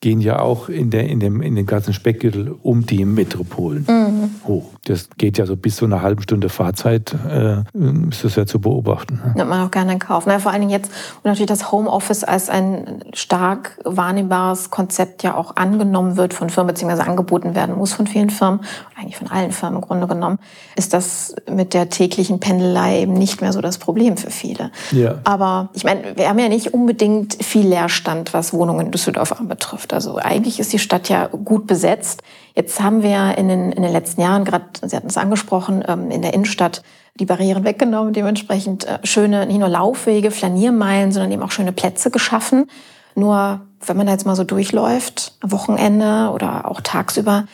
gehen 0.00 0.20
ja 0.20 0.40
auch 0.40 0.68
in, 0.68 0.90
der, 0.90 1.08
in, 1.08 1.20
dem, 1.20 1.40
in 1.40 1.54
dem 1.54 1.64
ganzen 1.64 1.94
Speckgürtel 1.94 2.54
um 2.62 2.84
die 2.84 3.04
Metropolen 3.04 3.86
mhm. 3.88 4.46
hoch. 4.46 4.72
Das 4.84 5.08
geht 5.16 5.38
ja 5.38 5.46
so 5.46 5.56
bis 5.56 5.76
zu 5.76 5.86
einer 5.86 6.02
halben 6.02 6.22
Stunde 6.22 6.48
Fahrzeit, 6.48 7.14
äh, 7.28 7.60
ist 8.10 8.22
das 8.22 8.36
ja 8.36 8.46
zu 8.46 8.60
beobachten. 8.60 9.20
Nimmt 9.34 9.48
man 9.48 9.66
auch 9.66 9.70
gerne 9.70 9.94
in 9.94 9.98
Kauf. 9.98 10.24
Na, 10.26 10.38
vor 10.38 10.52
allen 10.52 10.60
Dingen 10.60 10.70
jetzt, 10.70 10.92
wo 11.22 11.28
natürlich 11.28 11.48
das 11.48 11.72
Homeoffice 11.72 12.24
als 12.24 12.50
ein 12.50 13.04
stark 13.14 13.78
wahrnehmbares 13.84 14.70
Konzept 14.70 15.22
ja 15.22 15.34
auch 15.34 15.56
angenommen 15.56 16.16
wird 16.16 16.34
von 16.34 16.50
Firmen, 16.50 16.74
beziehungsweise 16.74 17.06
angeboten 17.06 17.54
werden 17.54 17.74
muss 17.74 17.94
von 17.94 18.06
vielen 18.06 18.30
Firmen, 18.30 18.60
eigentlich 18.96 19.16
von 19.16 19.28
allen 19.28 19.50
Firmen 19.50 19.76
im 19.76 19.82
Grunde 19.82 20.06
genommen, 20.06 20.38
ist 20.76 20.92
das 20.92 21.34
mit 21.50 21.72
der 21.74 21.88
täglichen 21.88 22.38
Pendelei 22.38 23.00
eben 23.00 23.14
nicht 23.14 23.40
mehr 23.40 23.52
so 23.52 23.62
das 23.62 23.78
Problem 23.78 24.18
für 24.18 24.30
viele. 24.30 24.70
Ja. 24.92 25.18
Aber 25.24 25.70
ich 25.72 25.84
meine, 25.84 26.16
wir 26.16 26.28
haben 26.28 26.38
ja 26.38 26.48
nicht 26.48 26.74
unbedingt 26.74 27.42
viel 27.42 27.66
Leerstand, 27.66 28.34
was 28.34 28.52
Wohnungen 28.52 28.86
in 28.86 28.92
Düsseldorf 28.92 29.32
anbetrifft. 29.32 29.85
Also 29.92 30.16
eigentlich 30.16 30.60
ist 30.60 30.72
die 30.72 30.78
Stadt 30.78 31.08
ja 31.08 31.26
gut 31.26 31.66
besetzt. 31.66 32.22
Jetzt 32.54 32.80
haben 32.80 33.02
wir 33.02 33.36
in 33.38 33.48
den, 33.48 33.72
in 33.72 33.82
den 33.82 33.92
letzten 33.92 34.20
Jahren, 34.20 34.44
gerade 34.44 34.64
Sie 34.82 34.96
hatten 34.96 35.08
es 35.08 35.16
angesprochen, 35.16 35.84
ähm, 35.86 36.10
in 36.10 36.22
der 36.22 36.34
Innenstadt 36.34 36.82
die 37.18 37.26
Barrieren 37.26 37.64
weggenommen, 37.64 38.12
dementsprechend 38.12 38.84
äh, 38.84 38.98
schöne, 39.04 39.46
nicht 39.46 39.58
nur 39.58 39.68
Laufwege, 39.68 40.30
Flaniermeilen, 40.30 41.12
sondern 41.12 41.32
eben 41.32 41.42
auch 41.42 41.50
schöne 41.50 41.72
Plätze 41.72 42.10
geschaffen. 42.10 42.70
Nur, 43.14 43.60
wenn 43.84 43.96
man 43.96 44.06
da 44.06 44.12
jetzt 44.12 44.26
mal 44.26 44.36
so 44.36 44.44
durchläuft, 44.44 45.32
Wochenende 45.42 46.30
oder 46.34 46.70
auch 46.70 46.80
tagsüber, 46.80 47.46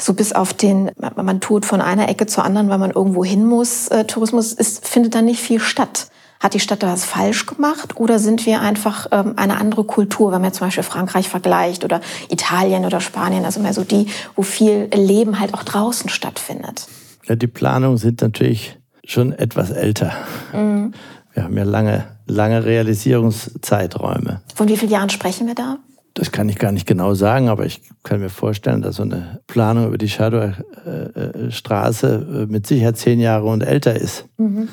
so 0.00 0.14
bis 0.14 0.32
auf 0.32 0.52
den, 0.52 0.90
man 1.16 1.40
tut 1.40 1.64
von 1.64 1.80
einer 1.80 2.08
Ecke 2.08 2.26
zur 2.26 2.44
anderen, 2.44 2.68
weil 2.68 2.78
man 2.78 2.90
irgendwo 2.90 3.24
hin 3.24 3.46
muss, 3.46 3.88
äh, 3.88 4.04
Tourismus 4.04 4.52
ist, 4.52 4.86
findet 4.86 5.14
da 5.14 5.22
nicht 5.22 5.40
viel 5.40 5.60
statt. 5.60 6.08
Hat 6.44 6.52
die 6.52 6.60
Stadt 6.60 6.82
da 6.82 6.92
was 6.92 7.06
falsch 7.06 7.46
gemacht 7.46 7.96
oder 7.96 8.18
sind 8.18 8.44
wir 8.44 8.60
einfach 8.60 9.06
ähm, 9.12 9.32
eine 9.36 9.56
andere 9.56 9.84
Kultur, 9.84 10.30
wenn 10.30 10.42
man 10.42 10.52
zum 10.52 10.66
Beispiel 10.66 10.82
Frankreich 10.82 11.30
vergleicht 11.30 11.84
oder 11.84 12.02
Italien 12.28 12.84
oder 12.84 13.00
Spanien, 13.00 13.46
also 13.46 13.60
mehr 13.60 13.72
so 13.72 13.82
die, 13.82 14.08
wo 14.36 14.42
viel 14.42 14.90
Leben 14.94 15.40
halt 15.40 15.54
auch 15.54 15.62
draußen 15.62 16.10
stattfindet? 16.10 16.86
Ja, 17.24 17.34
die 17.34 17.46
Planungen 17.46 17.96
sind 17.96 18.20
natürlich 18.20 18.78
schon 19.06 19.32
etwas 19.32 19.70
älter. 19.70 20.12
Mhm. 20.52 20.92
Wir 21.32 21.44
haben 21.44 21.56
ja 21.56 21.64
lange, 21.64 22.04
lange 22.26 22.62
Realisierungszeiträume. 22.66 24.42
Von 24.54 24.68
wie 24.68 24.76
vielen 24.76 24.92
Jahren 24.92 25.08
sprechen 25.08 25.46
wir 25.46 25.54
da? 25.54 25.78
Das 26.12 26.30
kann 26.30 26.50
ich 26.50 26.58
gar 26.58 26.72
nicht 26.72 26.86
genau 26.86 27.14
sagen, 27.14 27.48
aber 27.48 27.64
ich 27.64 27.80
kann 28.02 28.20
mir 28.20 28.28
vorstellen, 28.28 28.82
dass 28.82 28.96
so 28.96 29.02
eine 29.04 29.40
Planung 29.46 29.86
über 29.86 29.96
die 29.96 30.10
Schadowstraße 30.10 32.06
äh, 32.06 32.42
äh, 32.42 32.46
mit 32.48 32.66
Sicherheit 32.66 32.98
zehn 32.98 33.18
Jahre 33.18 33.46
und 33.46 33.62
älter 33.62 33.96
ist. 33.96 34.26
Mhm 34.36 34.68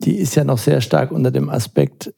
die 0.00 0.16
ist 0.16 0.34
ja 0.34 0.44
noch 0.44 0.58
sehr 0.58 0.80
stark 0.80 1.10
unter 1.10 1.30
dem 1.30 1.50
Aspekt 1.50 2.12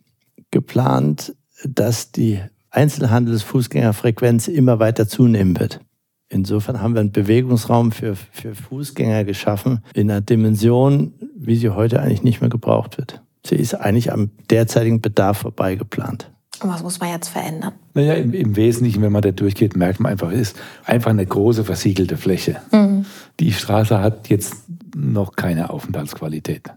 geplant, 0.51 1.35
dass 1.65 2.13
die 2.13 2.41
Einzelhandelsfußgängerfrequenz 2.71 4.49
immer 4.49 4.79
weiter 4.79 5.09
zunehmen 5.09 5.59
wird. 5.59 5.81
Insofern 6.29 6.81
haben 6.81 6.95
wir 6.95 7.01
einen 7.01 7.11
Bewegungsraum 7.11 7.91
für, 7.91 8.15
für 8.15 8.55
Fußgänger 8.55 9.25
geschaffen 9.25 9.85
in 9.95 10.11
einer 10.11 10.21
Dimension, 10.21 11.15
wie 11.35 11.57
sie 11.57 11.71
heute 11.71 12.01
eigentlich 12.01 12.23
nicht 12.23 12.41
mehr 12.41 12.51
gebraucht 12.51 12.99
wird. 12.99 13.21
Sie 13.45 13.57
ist 13.57 13.75
eigentlich 13.75 14.13
am 14.13 14.31
derzeitigen 14.49 15.01
Bedarf 15.01 15.39
vorbei 15.39 15.75
geplant. 15.75 16.31
Und 16.63 16.69
was 16.71 16.83
muss 16.83 17.01
man 17.01 17.09
jetzt 17.11 17.29
verändern? 17.29 17.73
Naja, 17.95 18.15
im, 18.15 18.35
im 18.35 18.55
Wesentlichen, 18.55 19.03
wenn 19.03 19.13
man 19.13 19.23
da 19.23 19.33
durchgeht, 19.33 19.77
merkt 19.77 19.99
man 19.99 20.13
einfach, 20.13 20.31
es 20.31 20.53
ist 20.53 20.57
einfach 20.85 21.11
eine 21.11 21.25
große 21.25 21.65
versiegelte 21.65 22.17
Fläche. 22.17 22.61
Mhm. 22.71 23.07
Die 23.41 23.53
Straße 23.53 23.99
hat 23.99 24.29
jetzt 24.29 24.55
noch 24.95 25.33
keine 25.33 25.71
Aufenthaltsqualität. 25.71 26.71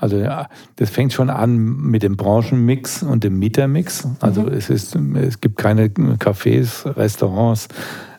Also 0.00 0.16
ja, 0.16 0.48
das 0.76 0.90
fängt 0.90 1.12
schon 1.12 1.30
an 1.30 1.58
mit 1.58 2.02
dem 2.02 2.16
Branchenmix 2.16 3.02
und 3.02 3.22
dem 3.22 3.38
Mietermix. 3.38 4.08
Also 4.20 4.42
mhm. 4.42 4.48
es, 4.48 4.70
ist, 4.70 4.96
es 4.96 5.40
gibt 5.40 5.58
keine 5.58 5.88
Cafés, 5.88 6.86
Restaurants. 6.96 7.68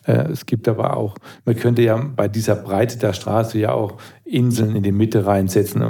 Äh, 0.06 0.32
es 0.32 0.46
gibt 0.46 0.68
aber 0.68 0.96
auch, 0.96 1.16
man 1.44 1.56
könnte 1.56 1.82
ja 1.82 1.98
bei 1.98 2.28
dieser 2.28 2.56
Breite 2.56 2.98
der 3.00 3.14
Straße 3.14 3.58
ja 3.58 3.72
auch 3.72 3.98
Inseln 4.24 4.76
in 4.76 4.84
die 4.84 4.92
Mitte 4.92 5.26
reinsetzen, 5.26 5.82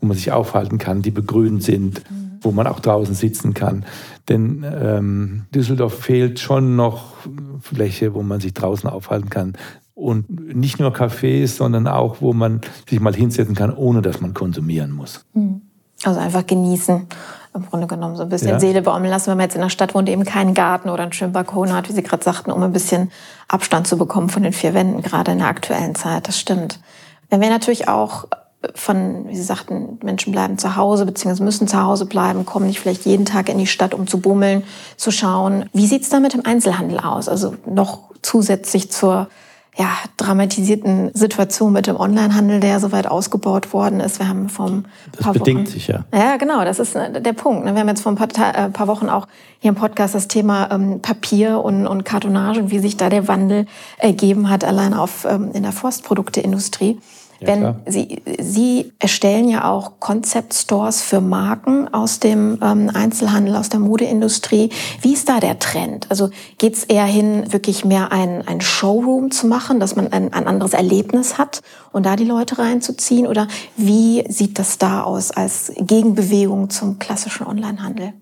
wo 0.00 0.06
man 0.06 0.16
sich 0.16 0.32
aufhalten 0.32 0.78
kann, 0.78 1.02
die 1.02 1.10
begrünt 1.10 1.62
sind, 1.62 2.02
mhm. 2.10 2.38
wo 2.40 2.50
man 2.50 2.66
auch 2.66 2.80
draußen 2.80 3.14
sitzen 3.14 3.52
kann. 3.52 3.84
Denn 4.28 4.64
ähm, 4.64 5.42
Düsseldorf 5.54 5.94
fehlt 5.94 6.40
schon 6.40 6.76
noch 6.76 7.14
Fläche, 7.60 8.14
wo 8.14 8.22
man 8.22 8.40
sich 8.40 8.54
draußen 8.54 8.88
aufhalten 8.88 9.28
kann 9.28 9.56
und 10.00 10.56
nicht 10.56 10.80
nur 10.80 10.92
Cafés, 10.92 11.48
sondern 11.48 11.86
auch, 11.86 12.16
wo 12.20 12.32
man 12.32 12.60
sich 12.88 13.00
mal 13.00 13.14
hinsetzen 13.14 13.54
kann, 13.54 13.74
ohne 13.74 14.02
dass 14.02 14.20
man 14.20 14.34
konsumieren 14.34 14.92
muss. 14.92 15.24
Hm. 15.34 15.60
Also 16.04 16.18
einfach 16.18 16.46
genießen, 16.46 17.06
im 17.54 17.66
Grunde 17.66 17.86
genommen 17.86 18.16
so 18.16 18.22
ein 18.22 18.30
bisschen 18.30 18.50
ja. 18.50 18.60
Seele 18.60 18.80
baumeln 18.80 19.10
lassen, 19.10 19.26
wenn 19.28 19.36
man 19.36 19.44
jetzt 19.44 19.56
in 19.56 19.60
einer 19.60 19.70
Stadt 19.70 19.94
wohnt, 19.94 20.08
eben 20.08 20.24
keinen 20.24 20.54
Garten 20.54 20.88
oder 20.88 21.02
einen 21.02 21.12
schönen 21.12 21.32
Balkon 21.32 21.74
hat, 21.74 21.88
wie 21.90 21.92
Sie 21.92 22.02
gerade 22.02 22.24
sagten, 22.24 22.50
um 22.50 22.62
ein 22.62 22.72
bisschen 22.72 23.10
Abstand 23.48 23.86
zu 23.86 23.98
bekommen 23.98 24.30
von 24.30 24.42
den 24.42 24.54
vier 24.54 24.72
Wänden, 24.72 25.02
gerade 25.02 25.32
in 25.32 25.38
der 25.38 25.48
aktuellen 25.48 25.94
Zeit. 25.94 26.26
Das 26.26 26.38
stimmt. 26.38 26.80
Wenn 27.28 27.42
wir 27.42 27.50
natürlich 27.50 27.88
auch 27.88 28.26
von, 28.74 29.28
wie 29.28 29.36
Sie 29.36 29.42
sagten, 29.42 29.98
Menschen 30.02 30.32
bleiben 30.32 30.56
zu 30.56 30.76
Hause 30.76 31.04
beziehungsweise 31.04 31.44
müssen 31.44 31.68
zu 31.68 31.82
Hause 31.82 32.06
bleiben, 32.06 32.46
kommen 32.46 32.66
nicht 32.66 32.80
vielleicht 32.80 33.04
jeden 33.04 33.26
Tag 33.26 33.50
in 33.50 33.58
die 33.58 33.66
Stadt, 33.66 33.92
um 33.92 34.06
zu 34.06 34.20
bummeln, 34.20 34.62
zu 34.96 35.10
schauen. 35.10 35.68
Wie 35.74 35.86
sieht's 35.86 36.08
da 36.08 36.20
mit 36.20 36.32
dem 36.32 36.46
Einzelhandel 36.46 37.00
aus? 37.00 37.28
Also 37.28 37.54
noch 37.66 38.10
zusätzlich 38.22 38.90
zur 38.90 39.28
ja, 39.76 39.88
dramatisierten 40.16 41.10
Situation 41.14 41.72
mit 41.72 41.86
dem 41.86 41.98
Onlinehandel, 41.98 42.60
der 42.60 42.80
so 42.80 42.92
weit 42.92 43.06
ausgebaut 43.06 43.72
worden 43.72 44.00
ist. 44.00 44.18
Wir 44.18 44.28
haben 44.28 44.48
vom 44.48 44.84
das 45.12 45.22
paar 45.22 45.32
bedingt 45.32 45.60
Wochen, 45.60 45.66
sich 45.66 45.86
ja. 45.86 46.04
Ja, 46.12 46.36
genau, 46.36 46.64
das 46.64 46.80
ist 46.80 46.96
äh, 46.96 47.20
der 47.20 47.32
Punkt. 47.32 47.64
Ne? 47.64 47.74
Wir 47.74 47.80
haben 47.80 47.88
jetzt 47.88 48.02
vor 48.02 48.12
ein 48.12 48.16
paar, 48.16 48.28
äh, 48.28 48.68
paar 48.70 48.88
Wochen 48.88 49.08
auch 49.08 49.28
hier 49.60 49.68
im 49.68 49.76
Podcast 49.76 50.14
das 50.14 50.26
Thema 50.26 50.70
ähm, 50.72 51.00
Papier 51.00 51.62
und, 51.62 51.86
und 51.86 52.04
Kartonage 52.04 52.60
und 52.60 52.70
wie 52.70 52.80
sich 52.80 52.96
da 52.96 53.08
der 53.08 53.28
Wandel 53.28 53.66
ergeben 53.98 54.50
hat, 54.50 54.64
allein 54.64 54.92
auf 54.92 55.24
ähm, 55.24 55.52
in 55.52 55.62
der 55.62 55.72
Forstprodukteindustrie. 55.72 56.98
Ja, 57.40 57.48
Wenn 57.48 57.60
klar. 57.60 57.80
Sie, 57.86 58.22
Sie 58.38 58.92
erstellen 58.98 59.48
ja 59.48 59.70
auch 59.70 59.98
Concept 59.98 60.54
Stores 60.54 61.02
für 61.02 61.20
Marken 61.20 61.92
aus 61.92 62.20
dem 62.20 62.58
ähm, 62.62 62.90
Einzelhandel, 62.92 63.56
aus 63.56 63.70
der 63.70 63.80
Modeindustrie. 63.80 64.70
Wie 65.00 65.12
ist 65.14 65.28
da 65.28 65.40
der 65.40 65.58
Trend? 65.58 66.06
Also 66.10 66.30
geht 66.58 66.74
es 66.74 66.84
eher 66.84 67.04
hin, 67.04 67.52
wirklich 67.52 67.84
mehr 67.84 68.12
ein, 68.12 68.46
ein 68.46 68.60
Showroom 68.60 69.30
zu 69.30 69.46
machen, 69.46 69.80
dass 69.80 69.96
man 69.96 70.12
ein, 70.12 70.32
ein 70.32 70.46
anderes 70.46 70.74
Erlebnis 70.74 71.38
hat 71.38 71.62
und 71.92 72.04
da 72.04 72.16
die 72.16 72.24
Leute 72.24 72.58
reinzuziehen? 72.58 73.26
Oder 73.26 73.48
wie 73.76 74.24
sieht 74.28 74.58
das 74.58 74.78
da 74.78 75.02
aus 75.02 75.30
als 75.30 75.72
Gegenbewegung 75.76 76.70
zum 76.70 76.98
klassischen 76.98 77.46
Onlinehandel? 77.46 78.12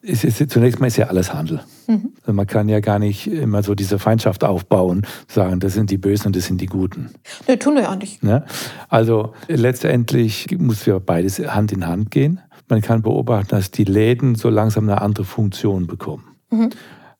Zunächst 0.48 0.80
mal 0.80 0.86
ist 0.86 0.96
ja 0.96 1.06
alles 1.06 1.34
Handel. 1.34 1.60
Mhm. 1.88 2.12
Man 2.26 2.46
kann 2.46 2.68
ja 2.68 2.80
gar 2.80 2.98
nicht 2.98 3.26
immer 3.26 3.62
so 3.62 3.74
diese 3.74 3.98
Feindschaft 3.98 4.44
aufbauen, 4.44 5.06
sagen, 5.26 5.58
das 5.58 5.72
sind 5.72 5.90
die 5.90 5.96
Bösen 5.96 6.28
und 6.28 6.36
das 6.36 6.44
sind 6.44 6.60
die 6.60 6.66
Guten. 6.66 7.10
Nee, 7.48 7.56
tun 7.56 7.76
wir 7.76 7.84
ja 7.84 7.96
nicht. 7.96 8.22
Ne? 8.22 8.44
Also 8.90 9.32
letztendlich 9.48 10.46
muss 10.58 10.84
ja 10.84 10.98
beides 10.98 11.38
Hand 11.38 11.72
in 11.72 11.86
Hand 11.86 12.10
gehen. 12.10 12.40
Man 12.68 12.82
kann 12.82 13.00
beobachten, 13.00 13.48
dass 13.48 13.70
die 13.70 13.84
Läden 13.84 14.34
so 14.34 14.50
langsam 14.50 14.84
eine 14.84 15.00
andere 15.00 15.24
Funktion 15.24 15.86
bekommen. 15.86 16.24
Mhm. 16.50 16.68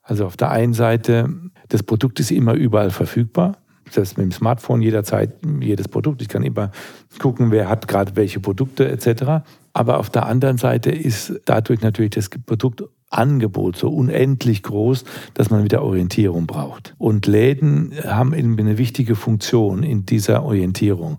Also 0.03 0.27
auf 0.27 0.37
der 0.37 0.51
einen 0.51 0.75
Seite, 0.75 1.31
das 1.69 1.83
Produkt 1.83 2.21
ist 2.21 2.31
immer 2.31 2.53
überall 2.53 2.91
verfügbar. 2.91 3.57
Das 3.87 3.97
heißt, 3.97 4.19
mit 4.19 4.25
dem 4.25 4.33
Smartphone 4.33 4.83
jederzeit 4.83 5.33
jedes 5.61 5.89
Produkt. 5.89 6.21
Ich 6.21 6.29
kann 6.29 6.43
immer 6.43 6.73
gucken, 7.19 7.51
wer 7.51 7.71
hat 7.71 7.89
gerade 7.89 8.17
welche 8.17 8.39
Produkte 8.39 8.87
etc. 8.87 9.47
Aber 9.73 9.99
auf 9.99 10.11
der 10.11 10.27
anderen 10.27 10.59
Seite 10.59 10.91
ist 10.91 11.41
dadurch 11.47 11.81
natürlich 11.81 12.11
das 12.11 12.29
Produkt 12.29 12.85
Angebot 13.11 13.77
so 13.77 13.89
unendlich 13.89 14.63
groß, 14.63 15.05
dass 15.35 15.51
man 15.51 15.65
wieder 15.65 15.83
Orientierung 15.83 16.47
braucht. 16.47 16.95
Und 16.99 17.27
Läden 17.27 17.93
haben 18.05 18.33
eine 18.35 18.79
wichtige 18.79 19.15
Funktion 19.15 19.83
in 19.83 20.05
dieser 20.07 20.43
Orientierung. 20.43 21.19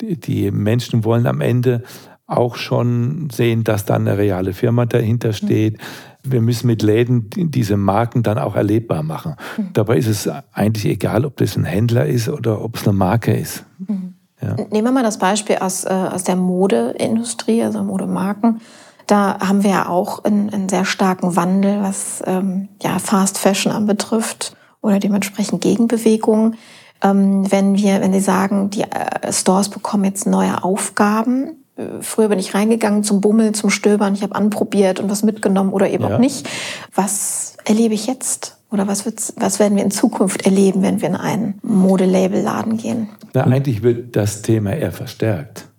Die 0.00 0.50
Menschen 0.50 1.04
wollen 1.04 1.26
am 1.26 1.40
Ende 1.40 1.82
auch 2.26 2.56
schon 2.56 3.28
sehen, 3.30 3.64
dass 3.64 3.84
da 3.84 3.96
eine 3.96 4.16
reale 4.16 4.52
Firma 4.52 4.86
dahinter 4.86 5.32
steht. 5.32 5.78
Wir 6.22 6.40
müssen 6.40 6.68
mit 6.68 6.82
Läden 6.82 7.28
diese 7.34 7.76
Marken 7.76 8.22
dann 8.22 8.38
auch 8.38 8.54
erlebbar 8.54 9.02
machen. 9.02 9.34
Mhm. 9.56 9.70
Dabei 9.72 9.98
ist 9.98 10.06
es 10.06 10.30
eigentlich 10.52 10.86
egal, 10.86 11.24
ob 11.24 11.36
das 11.38 11.56
ein 11.56 11.64
Händler 11.64 12.06
ist 12.06 12.28
oder 12.28 12.62
ob 12.62 12.76
es 12.76 12.86
eine 12.86 12.96
Marke 12.96 13.32
ist. 13.32 13.64
Mhm. 13.78 14.14
Ja. 14.40 14.56
Nehmen 14.70 14.84
wir 14.84 14.92
mal 14.92 15.02
das 15.02 15.18
Beispiel 15.18 15.56
aus, 15.56 15.84
äh, 15.84 15.88
aus 15.88 16.24
der 16.24 16.36
Modeindustrie, 16.36 17.62
also 17.62 17.82
Modemarken. 17.82 18.60
Da 19.10 19.40
haben 19.40 19.64
wir 19.64 19.70
ja 19.70 19.88
auch 19.88 20.22
einen, 20.22 20.50
einen 20.50 20.68
sehr 20.68 20.84
starken 20.84 21.34
Wandel, 21.34 21.82
was 21.82 22.22
ähm, 22.26 22.68
ja, 22.80 23.00
Fast 23.00 23.38
Fashion 23.38 23.72
anbetrifft 23.72 24.54
oder 24.82 25.00
dementsprechend 25.00 25.62
Gegenbewegungen. 25.62 26.54
Ähm, 27.02 27.50
wenn 27.50 27.74
wir, 27.74 28.00
wenn 28.02 28.12
Sie 28.12 28.20
sagen, 28.20 28.70
die 28.70 28.82
äh, 28.82 29.32
Stores 29.32 29.68
bekommen 29.68 30.04
jetzt 30.04 30.28
neue 30.28 30.62
Aufgaben. 30.62 31.56
Äh, 31.74 32.02
früher 32.02 32.28
bin 32.28 32.38
ich 32.38 32.54
reingegangen 32.54 33.02
zum 33.02 33.20
Bummeln, 33.20 33.52
zum 33.52 33.70
Stöbern, 33.70 34.14
ich 34.14 34.22
habe 34.22 34.36
anprobiert 34.36 35.00
und 35.00 35.10
was 35.10 35.24
mitgenommen 35.24 35.72
oder 35.72 35.90
eben 35.90 36.04
ja. 36.04 36.14
auch 36.14 36.20
nicht. 36.20 36.48
Was 36.94 37.56
erlebe 37.64 37.94
ich 37.94 38.06
jetzt? 38.06 38.58
Oder 38.70 38.86
was, 38.86 39.04
was 39.34 39.58
werden 39.58 39.76
wir 39.76 39.82
in 39.82 39.90
Zukunft 39.90 40.46
erleben, 40.46 40.82
wenn 40.82 41.00
wir 41.00 41.08
in 41.08 41.16
einen 41.16 41.58
Modelabelladen 41.62 42.76
gehen? 42.76 43.08
Na, 43.34 43.42
eigentlich 43.42 43.82
wird 43.82 44.14
das 44.14 44.42
Thema 44.42 44.72
eher 44.72 44.92
verstärkt. 44.92 45.69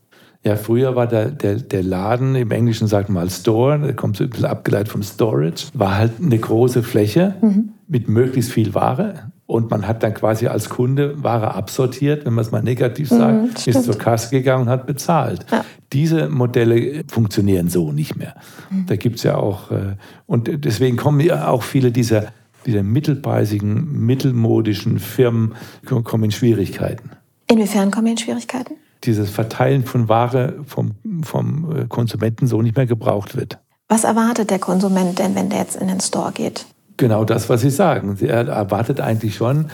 Ja, 0.43 0.55
früher 0.55 0.95
war 0.95 1.05
der, 1.05 1.29
der, 1.29 1.55
der 1.55 1.83
Laden, 1.83 2.35
im 2.35 2.49
Englischen 2.49 2.87
sagt 2.87 3.09
man 3.09 3.25
mal 3.25 3.29
Store, 3.29 3.77
da 3.79 3.93
kommt 3.93 4.17
so 4.17 4.23
ein 4.23 4.29
bisschen 4.31 4.45
abgeleitet 4.45 4.89
vom 4.89 5.03
Storage, 5.03 5.67
war 5.73 5.97
halt 5.97 6.13
eine 6.19 6.37
große 6.37 6.81
Fläche 6.81 7.35
mhm. 7.41 7.73
mit 7.87 8.07
möglichst 8.07 8.51
viel 8.51 8.73
Ware 8.73 9.31
und 9.45 9.69
man 9.69 9.87
hat 9.87 10.01
dann 10.01 10.13
quasi 10.13 10.47
als 10.47 10.69
Kunde 10.69 11.21
Ware 11.21 11.53
absortiert, 11.53 12.25
wenn 12.25 12.33
man 12.33 12.43
es 12.43 12.51
mal 12.51 12.63
negativ 12.63 13.11
mhm, 13.11 13.17
sagt, 13.17 13.67
mhm, 13.67 13.73
ist 13.73 13.83
zur 13.83 13.97
Kasse 13.97 14.31
gegangen 14.31 14.63
und 14.63 14.69
hat 14.69 14.87
bezahlt. 14.87 15.45
Ja. 15.51 15.63
Diese 15.93 16.29
Modelle 16.29 17.03
funktionieren 17.07 17.67
so 17.67 17.91
nicht 17.91 18.15
mehr. 18.15 18.35
Mhm. 18.69 18.85
Da 18.87 18.95
gibt 18.95 19.17
es 19.17 19.23
ja 19.23 19.35
auch, 19.35 19.69
äh, 19.69 19.95
und 20.25 20.49
deswegen 20.65 20.97
kommen 20.97 21.19
ja 21.19 21.49
auch 21.49 21.61
viele 21.63 21.91
dieser, 21.91 22.27
dieser 22.65 22.81
mittelpreisigen, 22.81 24.05
mittelmodischen 24.05 24.99
Firmen 24.99 25.53
kommen 25.85 26.23
in 26.23 26.31
Schwierigkeiten. 26.31 27.11
Inwiefern 27.47 27.91
kommen 27.91 28.05
die 28.05 28.11
in 28.13 28.17
Schwierigkeiten? 28.17 28.75
Dieses 29.03 29.29
Verteilen 29.29 29.85
von 29.85 30.09
Ware 30.09 30.55
vom, 30.65 30.91
vom 31.23 31.75
äh, 31.75 31.85
Konsumenten 31.87 32.47
so 32.47 32.61
nicht 32.61 32.75
mehr 32.75 32.85
gebraucht 32.85 33.35
wird. 33.35 33.59
Was 33.87 34.03
erwartet 34.03 34.51
der 34.51 34.59
Konsument 34.59 35.19
denn, 35.19 35.35
wenn 35.35 35.49
der 35.49 35.59
jetzt 35.59 35.75
in 35.75 35.87
den 35.87 35.99
Store 35.99 36.31
geht? 36.31 36.65
Genau 36.97 37.25
das, 37.25 37.49
was 37.49 37.61
Sie 37.61 37.69
sagen. 37.69 38.17
Er 38.21 38.47
erwartet 38.47 39.01
eigentlich 39.01 39.35
schon, 39.35 39.67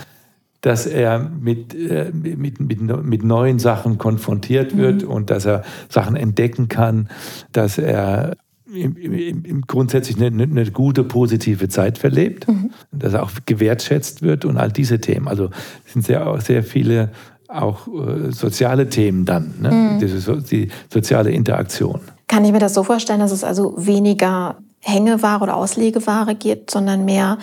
dass 0.61 0.85
er 0.85 1.19
mit, 1.19 1.75
äh, 1.75 2.11
mit, 2.11 2.59
mit, 2.59 2.81
mit 2.81 3.23
neuen 3.23 3.59
Sachen 3.59 3.97
konfrontiert 3.97 4.73
mhm. 4.73 4.77
wird 4.79 5.03
mhm. 5.03 5.09
und 5.09 5.29
dass 5.29 5.45
er 5.45 5.63
Sachen 5.89 6.15
entdecken 6.15 6.67
kann, 6.67 7.09
dass 7.51 7.77
er 7.77 8.35
im, 8.73 8.97
im, 8.97 9.45
im 9.45 9.61
grundsätzlich 9.61 10.17
eine, 10.17 10.43
eine, 10.43 10.71
gute, 10.71 11.03
positive 11.03 11.69
Zeit 11.69 11.97
verlebt, 11.97 12.47
mhm. 12.47 12.71
dass 12.91 13.13
er 13.13 13.23
auch 13.23 13.31
gewertschätzt 13.45 14.21
wird 14.21 14.45
und 14.45 14.57
all 14.57 14.71
diese 14.71 14.99
Themen. 14.99 15.27
Also 15.27 15.49
es 15.85 15.93
sind 15.93 16.05
sehr, 16.05 16.39
sehr 16.41 16.63
viele 16.63 17.11
auch 17.47 17.87
äh, 17.87 18.31
soziale 18.31 18.89
Themen 18.89 19.25
dann, 19.25 19.53
ne? 19.61 19.71
mhm. 19.71 19.99
Diese, 19.99 20.41
die 20.41 20.69
soziale 20.91 21.31
Interaktion. 21.31 22.01
Kann 22.27 22.43
ich 22.43 22.51
mir 22.51 22.59
das 22.59 22.73
so 22.73 22.83
vorstellen, 22.83 23.19
dass 23.19 23.31
es 23.31 23.43
also 23.43 23.73
weniger 23.77 24.57
Hängeware 24.81 25.43
oder 25.43 25.55
Auslegeware 25.55 26.35
geht, 26.35 26.69
sondern 26.71 27.05
mehr 27.05 27.37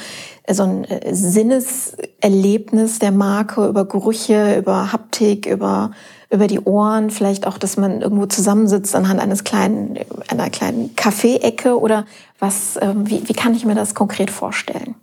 äh, 0.45 0.55
so 0.55 0.63
ein 0.65 0.85
äh, 0.85 1.15
Sinneserlebnis 1.15 2.99
der 2.99 3.13
Marke 3.13 3.67
über 3.67 3.87
Gerüche, 3.87 4.59
über 4.59 4.93
Haptik, 4.93 5.47
über, 5.47 5.91
über 6.31 6.47
die 6.47 6.61
Ohren, 6.61 7.11
vielleicht 7.11 7.47
auch, 7.47 7.59
dass 7.59 7.77
man 7.77 8.01
irgendwo 8.03 8.27
zusammensitzt 8.27 8.95
anhand 8.95 9.21
eines 9.21 9.45
kleinen, 9.45 9.99
einer 10.29 10.51
kleinen 10.51 10.95
Kaffeeecke 10.97 11.79
oder 11.79 12.07
was, 12.39 12.79
ähm, 12.81 13.09
wie, 13.09 13.29
wie 13.29 13.35
kann 13.35 13.55
ich 13.55 13.65
mir 13.65 13.75
das 13.75 13.95
konkret 13.95 14.31
vorstellen? 14.31 14.95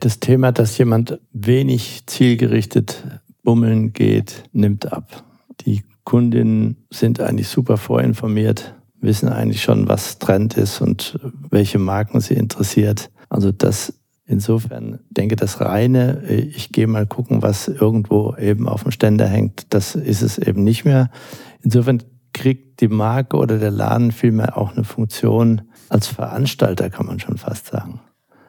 Das 0.00 0.20
Thema, 0.20 0.52
dass 0.52 0.76
jemand 0.76 1.18
wenig 1.32 2.02
zielgerichtet 2.04 3.02
bummeln 3.50 3.92
geht, 3.92 4.44
nimmt 4.52 4.92
ab. 4.92 5.24
Die 5.66 5.82
Kundinnen 6.04 6.76
sind 6.90 7.20
eigentlich 7.20 7.48
super 7.48 7.76
vorinformiert 7.76 8.74
wissen 9.00 9.28
eigentlich 9.28 9.62
schon, 9.62 9.88
was 9.88 10.18
Trend 10.18 10.56
ist 10.56 10.80
und 10.80 11.18
welche 11.50 11.78
Marken 11.78 12.20
sie 12.20 12.34
interessiert. 12.34 13.10
Also 13.28 13.52
das 13.52 13.94
insofern 14.26 15.00
denke 15.10 15.36
das 15.36 15.60
reine, 15.60 16.22
ich 16.28 16.72
gehe 16.72 16.86
mal 16.86 17.06
gucken, 17.06 17.42
was 17.42 17.68
irgendwo 17.68 18.36
eben 18.36 18.68
auf 18.68 18.82
dem 18.82 18.92
Ständer 18.92 19.26
hängt, 19.26 19.72
das 19.74 19.94
ist 19.94 20.22
es 20.22 20.38
eben 20.38 20.62
nicht 20.62 20.84
mehr. 20.84 21.10
Insofern 21.62 22.02
kriegt 22.32 22.80
die 22.80 22.88
Marke 22.88 23.36
oder 23.36 23.58
der 23.58 23.72
Laden 23.72 24.12
vielmehr 24.12 24.56
auch 24.56 24.76
eine 24.76 24.84
Funktion 24.84 25.62
als 25.88 26.06
Veranstalter, 26.06 26.90
kann 26.90 27.06
man 27.06 27.18
schon 27.18 27.38
fast 27.38 27.66
sagen. 27.66 28.00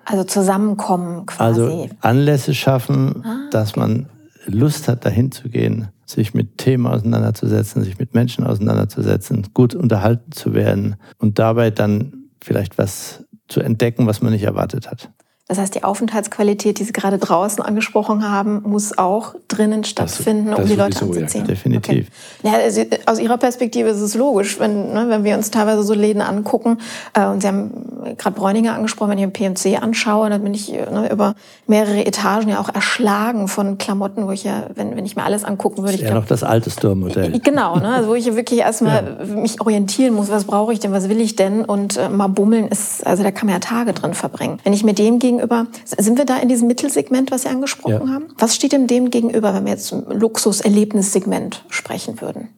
Also 0.06 0.24
zusammenkommen 0.24 1.26
quasi. 1.26 1.62
Also 1.62 1.90
Anlässe 2.02 2.54
schaffen, 2.54 3.24
ah, 3.24 3.50
dass 3.52 3.76
man 3.76 4.08
Lust 4.46 4.88
hat, 4.88 5.06
dahin 5.06 5.32
zu 5.32 5.50
gehen, 5.50 5.90
sich 6.06 6.34
mit 6.34 6.58
Themen 6.58 6.88
auseinanderzusetzen, 6.88 7.84
sich 7.84 8.00
mit 8.00 8.14
Menschen 8.14 8.46
auseinanderzusetzen, 8.46 9.48
gut 9.54 9.76
unterhalten 9.76 10.32
zu 10.32 10.54
werden 10.54 10.96
und 11.18 11.40
dabei 11.40 11.72
dann 11.72 12.30
vielleicht 12.42 12.78
was 12.78 13.26
zu 13.48 13.62
entdecken, 13.62 14.08
was 14.08 14.22
man 14.22 14.34
nicht 14.34 14.44
erwartet 14.44 14.90
hat. 14.90 15.12
Das 15.52 15.58
heißt, 15.58 15.76
die 15.76 15.84
Aufenthaltsqualität, 15.84 16.80
die 16.80 16.86
Sie 16.86 16.94
gerade 16.94 17.18
draußen 17.18 17.62
angesprochen 17.62 18.24
haben, 18.24 18.62
muss 18.64 18.98
auch 18.98 19.36
drinnen 19.50 19.84
stattfinden, 19.84 20.46
das, 20.46 20.56
das 20.56 20.64
um 20.64 20.70
die 20.70 20.78
Leute 20.78 21.02
anzuziehen. 21.02 21.42
Ja, 21.42 21.48
definitiv. 21.48 22.08
Okay. 22.40 22.50
Ja, 22.50 22.54
also 22.54 22.84
aus 23.06 23.20
Ihrer 23.20 23.38
Perspektive 23.38 23.90
ist 23.90 24.00
es 24.00 24.16
logisch, 24.16 24.62
wenn, 24.62 24.94
ne, 24.94 25.08
wenn 25.10 25.26
wir 25.26 25.36
uns 25.36 25.52
teilweise 25.52 25.84
so 25.84 25.94
Läden 25.94 26.22
angucken. 26.22 26.78
Äh, 27.14 27.26
und 27.26 27.42
Sie 27.42 27.50
haben 27.50 28.16
gerade 28.18 28.34
Bräuninger 28.34 28.74
angesprochen, 28.74 29.10
wenn 29.12 29.18
ich 29.18 29.26
den 29.26 29.34
PMC 29.34 29.84
anschaue, 29.84 30.30
dann 30.30 30.42
bin 30.42 30.54
ich 30.54 30.72
ne, 30.72 31.10
über 31.12 31.36
mehrere 31.68 32.06
Etagen 32.06 32.48
ja 32.48 32.62
auch 32.62 32.74
erschlagen 32.74 33.50
von 33.50 33.78
Klamotten, 33.78 34.28
wo 34.28 34.32
ich 34.32 34.46
ja, 34.46 34.68
wenn, 34.76 34.96
wenn 34.96 35.06
ich 35.06 35.18
mir 35.18 35.26
alles 35.26 35.44
angucken 35.44 35.80
würde. 35.80 35.92
Das 35.92 36.02
ist 36.02 36.08
ja 36.08 36.14
noch 36.14 36.28
das 36.28 36.44
alte 36.44 36.70
Store-Modell. 36.70 37.42
Genau, 37.42 37.76
ne, 37.76 37.90
also 37.90 38.08
wo 38.08 38.16
ich 38.16 38.26
wirklich 38.38 38.62
erstmal 38.62 39.18
ja. 39.20 39.36
mich 39.36 39.60
orientieren 39.60 40.14
muss, 40.14 40.30
was 40.30 40.46
brauche 40.46 40.72
ich 40.72 40.80
denn, 40.80 40.94
was 40.94 41.10
will 41.10 41.20
ich 41.20 41.36
denn? 41.36 41.66
Und 41.66 41.98
äh, 41.98 42.08
mal 42.08 42.30
bummeln 42.30 42.70
ist, 42.70 43.06
also 43.06 43.22
da 43.22 43.32
kann 43.32 43.48
man 43.48 43.56
ja 43.56 43.60
Tage 43.60 43.92
drin 43.92 44.14
verbringen. 44.14 44.58
Wenn 44.64 44.72
ich 44.72 44.86
mir 44.86 44.94
dem 44.94 45.20
gegenüber 45.20 45.41
gegenüber, 45.42 45.68
sind 45.86 46.18
wir 46.18 46.26
da 46.26 46.38
in 46.38 46.50
diesem 46.50 46.68
Mittelsegment, 46.68 47.32
was 47.32 47.44
Sie 47.44 47.50
angesprochen 47.50 48.08
ja. 48.08 48.14
haben? 48.14 48.26
Was 48.38 48.56
steht 48.56 48.72
dem 48.72 48.88
dem 48.88 49.10
gegenüber, 49.10 49.54
wenn 49.54 49.66
wir 49.66 49.72
jetzt 49.72 49.92
im 49.92 50.04
Luxus-Erlebnissegment 50.08 51.66
sprechen 51.70 52.22
würden? 52.22 52.50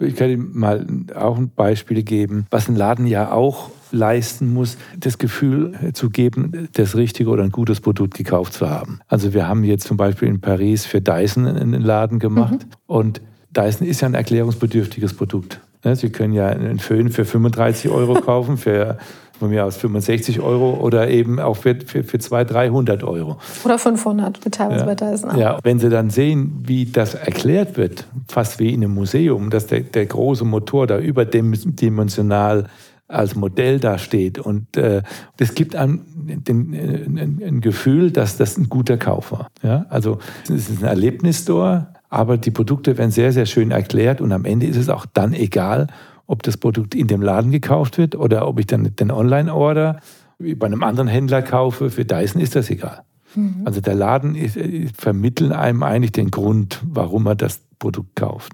Ich 0.00 0.14
kann 0.14 0.30
Ihnen 0.30 0.56
mal 0.56 0.86
auch 1.14 1.36
ein 1.38 1.50
Beispiel 1.50 2.02
geben, 2.04 2.46
was 2.50 2.68
ein 2.68 2.76
Laden 2.76 3.06
ja 3.06 3.32
auch 3.32 3.70
leisten 3.90 4.52
muss, 4.52 4.76
das 4.96 5.18
Gefühl 5.18 5.92
zu 5.94 6.10
geben, 6.10 6.68
das 6.74 6.94
richtige 6.94 7.30
oder 7.30 7.42
ein 7.42 7.50
gutes 7.50 7.80
Produkt 7.80 8.14
gekauft 8.14 8.52
zu 8.52 8.68
haben. 8.68 9.00
Also 9.08 9.32
wir 9.32 9.48
haben 9.48 9.64
jetzt 9.64 9.88
zum 9.88 9.96
Beispiel 9.96 10.28
in 10.28 10.40
Paris 10.40 10.86
für 10.86 11.00
Dyson 11.00 11.46
einen 11.46 11.82
Laden 11.82 12.18
gemacht 12.18 12.64
mhm. 12.64 12.70
und 12.86 13.20
Dyson 13.50 13.88
ist 13.88 14.02
ja 14.02 14.08
ein 14.08 14.14
erklärungsbedürftiges 14.14 15.14
Produkt. 15.14 15.60
Sie 15.94 16.10
können 16.10 16.34
ja 16.34 16.48
einen 16.48 16.80
Föhn 16.80 17.08
für 17.08 17.24
35 17.24 17.90
Euro 17.90 18.14
kaufen, 18.14 18.58
für 18.58 18.98
von 19.38 19.50
mir 19.50 19.64
aus 19.64 19.76
65 19.76 20.40
Euro 20.40 20.74
oder 20.74 21.08
eben 21.08 21.38
auch 21.38 21.56
für, 21.56 21.76
für, 21.86 22.04
für 22.04 22.18
200, 22.18 22.52
300 22.52 23.04
Euro. 23.04 23.38
Oder 23.64 23.78
500, 23.78 24.40
teilweise 24.52 24.80
ja. 24.80 24.86
bei 24.86 24.94
Dyson. 24.94 25.38
Ja, 25.38 25.58
wenn 25.62 25.78
Sie 25.78 25.90
dann 25.90 26.10
sehen, 26.10 26.62
wie 26.66 26.86
das 26.86 27.14
erklärt 27.14 27.76
wird, 27.76 28.06
fast 28.28 28.58
wie 28.58 28.72
in 28.72 28.82
einem 28.82 28.94
Museum, 28.94 29.50
dass 29.50 29.66
der, 29.66 29.80
der 29.80 30.06
große 30.06 30.44
Motor 30.44 30.86
da 30.86 30.98
überdimensional 30.98 32.66
als 33.08 33.34
Modell 33.34 33.80
da 33.80 33.96
steht 33.96 34.38
und 34.38 34.76
äh, 34.76 35.02
das 35.38 35.54
gibt 35.54 35.74
einem 35.74 36.02
den, 36.14 36.74
ein, 36.74 37.42
ein 37.42 37.60
Gefühl, 37.62 38.10
dass 38.10 38.36
das 38.36 38.58
ein 38.58 38.68
guter 38.68 38.98
Kauf 38.98 39.32
war. 39.32 39.48
Ja? 39.62 39.86
Also 39.88 40.18
es 40.44 40.68
ist 40.68 40.82
ein 40.82 40.86
Erlebnisstore, 40.86 41.88
aber 42.10 42.36
die 42.36 42.50
Produkte 42.50 42.98
werden 42.98 43.10
sehr, 43.10 43.32
sehr 43.32 43.46
schön 43.46 43.70
erklärt 43.70 44.20
und 44.20 44.30
am 44.32 44.44
Ende 44.44 44.66
ist 44.66 44.76
es 44.76 44.90
auch 44.90 45.06
dann 45.06 45.32
egal, 45.32 45.86
ob 46.28 46.44
das 46.44 46.56
Produkt 46.56 46.94
in 46.94 47.08
dem 47.08 47.22
Laden 47.22 47.50
gekauft 47.50 47.98
wird 47.98 48.14
oder 48.14 48.46
ob 48.46 48.60
ich 48.60 48.66
dann 48.66 48.94
den 48.94 49.10
Online-Order 49.10 49.98
bei 50.38 50.66
einem 50.66 50.84
anderen 50.84 51.08
Händler 51.08 51.42
kaufe. 51.42 51.90
Für 51.90 52.04
Dyson 52.04 52.40
ist 52.40 52.54
das 52.54 52.70
egal. 52.70 53.02
Mhm. 53.34 53.62
Also 53.64 53.80
der 53.80 53.94
Laden 53.94 54.36
ist, 54.36 54.56
vermittelt 54.96 55.52
einem 55.52 55.82
eigentlich 55.82 56.12
den 56.12 56.30
Grund, 56.30 56.80
warum 56.84 57.26
er 57.26 57.34
das 57.34 57.60
Produkt 57.78 58.14
kauft. 58.14 58.52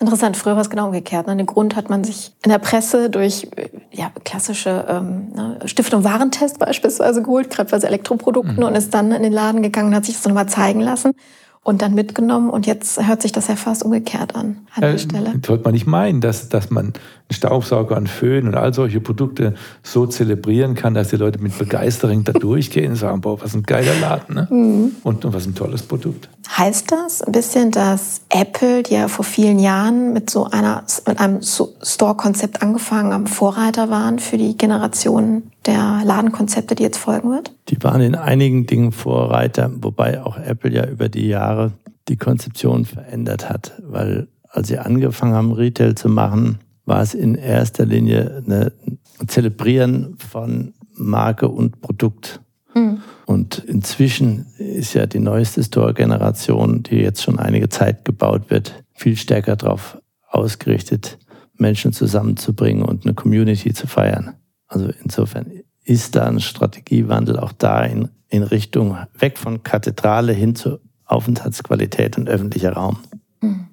Interessant, 0.00 0.36
früher 0.36 0.54
war 0.54 0.62
es 0.62 0.70
genau 0.70 0.86
umgekehrt. 0.86 1.28
Ne? 1.28 1.36
Den 1.36 1.46
Grund 1.46 1.76
hat 1.76 1.88
man 1.88 2.02
sich 2.02 2.34
in 2.44 2.50
der 2.50 2.58
Presse 2.58 3.08
durch 3.08 3.46
äh, 3.54 3.68
ja, 3.92 4.10
klassische 4.24 4.84
ähm, 4.88 5.28
ne, 5.32 5.60
Stiftung 5.66 6.02
Warentest 6.02 6.58
beispielsweise 6.58 7.22
geholt, 7.22 7.50
gerade 7.50 7.70
bei 7.70 7.86
Elektroprodukten, 7.86 8.56
mhm. 8.56 8.64
und 8.64 8.74
ist 8.74 8.92
dann 8.92 9.12
in 9.12 9.22
den 9.22 9.32
Laden 9.32 9.62
gegangen 9.62 9.88
und 9.88 9.94
hat 9.94 10.06
sich 10.06 10.16
das 10.16 10.26
nochmal 10.26 10.48
zeigen 10.48 10.80
lassen 10.80 11.12
und 11.62 11.82
dann 11.82 11.94
mitgenommen. 11.94 12.50
Und 12.50 12.66
jetzt 12.66 13.06
hört 13.06 13.22
sich 13.22 13.32
das 13.32 13.48
ja 13.48 13.56
fast 13.56 13.84
umgekehrt 13.84 14.34
an, 14.34 14.66
an 14.74 14.80
der 14.80 14.94
äh, 14.94 14.98
Stelle. 14.98 15.32
Sollte 15.44 15.64
man 15.64 15.72
nicht 15.72 15.86
meinen, 15.86 16.20
dass, 16.20 16.48
dass 16.48 16.70
man 16.70 16.92
einen 17.28 17.36
Staubsauger, 17.36 17.96
einen 17.96 18.06
Föhn 18.06 18.46
und 18.46 18.54
all 18.54 18.74
solche 18.74 19.00
Produkte 19.00 19.54
so 19.82 20.06
zelebrieren 20.06 20.74
kann, 20.74 20.94
dass 20.94 21.08
die 21.08 21.16
Leute 21.16 21.38
mit 21.38 21.56
Begeisterung 21.56 22.24
da 22.24 22.32
durchgehen 22.32 22.90
und 22.90 22.96
sagen, 22.96 23.20
boah, 23.20 23.40
was 23.40 23.54
ein 23.54 23.62
geiler 23.62 23.94
Laden 24.00 24.34
ne? 24.34 24.48
Mhm. 24.50 24.92
und, 25.02 25.24
und 25.24 25.34
was 25.34 25.46
ein 25.46 25.54
tolles 25.54 25.82
Produkt. 25.82 26.28
Heißt 26.56 26.92
das 26.92 27.22
ein 27.22 27.32
bisschen, 27.32 27.70
dass 27.70 28.22
Apple, 28.28 28.82
die 28.82 28.94
ja 28.94 29.08
vor 29.08 29.24
vielen 29.24 29.58
Jahren 29.58 30.12
mit 30.12 30.28
so 30.28 30.44
einer, 30.44 30.84
mit 31.06 31.18
einem 31.18 31.40
Store-Konzept 31.42 32.62
angefangen 32.62 33.12
haben, 33.12 33.26
Vorreiter 33.26 33.88
waren 33.88 34.18
für 34.18 34.36
die 34.36 34.56
Generation 34.56 35.44
der 35.66 36.02
Ladenkonzepte, 36.04 36.74
die 36.74 36.82
jetzt 36.82 36.98
folgen 36.98 37.30
wird? 37.30 37.52
Die 37.68 37.82
waren 37.82 38.00
in 38.00 38.14
einigen 38.14 38.66
Dingen 38.66 38.92
Vorreiter, 38.92 39.70
wobei 39.80 40.22
auch 40.22 40.36
Apple 40.36 40.72
ja 40.72 40.86
über 40.86 41.08
die 41.08 41.28
Jahre 41.28 41.72
die 42.08 42.16
Konzeption 42.16 42.84
verändert 42.84 43.48
hat, 43.48 43.80
weil 43.82 44.28
als 44.50 44.68
sie 44.68 44.78
angefangen 44.78 45.34
haben, 45.34 45.52
Retail 45.52 45.94
zu 45.94 46.08
machen, 46.08 46.58
war 46.84 47.02
es 47.02 47.14
in 47.14 47.34
erster 47.34 47.86
Linie 47.86 48.42
ein 48.46 48.98
Zelebrieren 49.28 50.16
von 50.18 50.74
Marke 50.94 51.48
und 51.48 51.80
Produkt. 51.80 52.40
Mhm. 52.74 53.02
Und 53.26 53.58
inzwischen 53.58 54.46
ist 54.58 54.94
ja 54.94 55.06
die 55.06 55.20
neueste 55.20 55.62
Store-Generation, 55.62 56.82
die 56.82 56.96
jetzt 56.96 57.22
schon 57.22 57.38
einige 57.38 57.68
Zeit 57.68 58.04
gebaut 58.04 58.50
wird, 58.50 58.84
viel 58.94 59.16
stärker 59.16 59.56
darauf 59.56 59.98
ausgerichtet, 60.28 61.18
Menschen 61.56 61.92
zusammenzubringen 61.92 62.82
und 62.82 63.04
eine 63.04 63.14
Community 63.14 63.72
zu 63.72 63.86
feiern. 63.86 64.34
Also 64.66 64.90
insofern 65.02 65.46
ist 65.84 66.16
da 66.16 66.26
ein 66.26 66.40
Strategiewandel 66.40 67.38
auch 67.38 67.52
da 67.52 67.84
in, 67.84 68.08
in 68.28 68.42
Richtung 68.42 68.96
weg 69.18 69.38
von 69.38 69.62
Kathedrale 69.62 70.32
hin 70.32 70.54
zu 70.54 70.78
Aufenthaltsqualität 71.04 72.16
und 72.16 72.28
öffentlicher 72.28 72.72
Raum. 72.72 72.98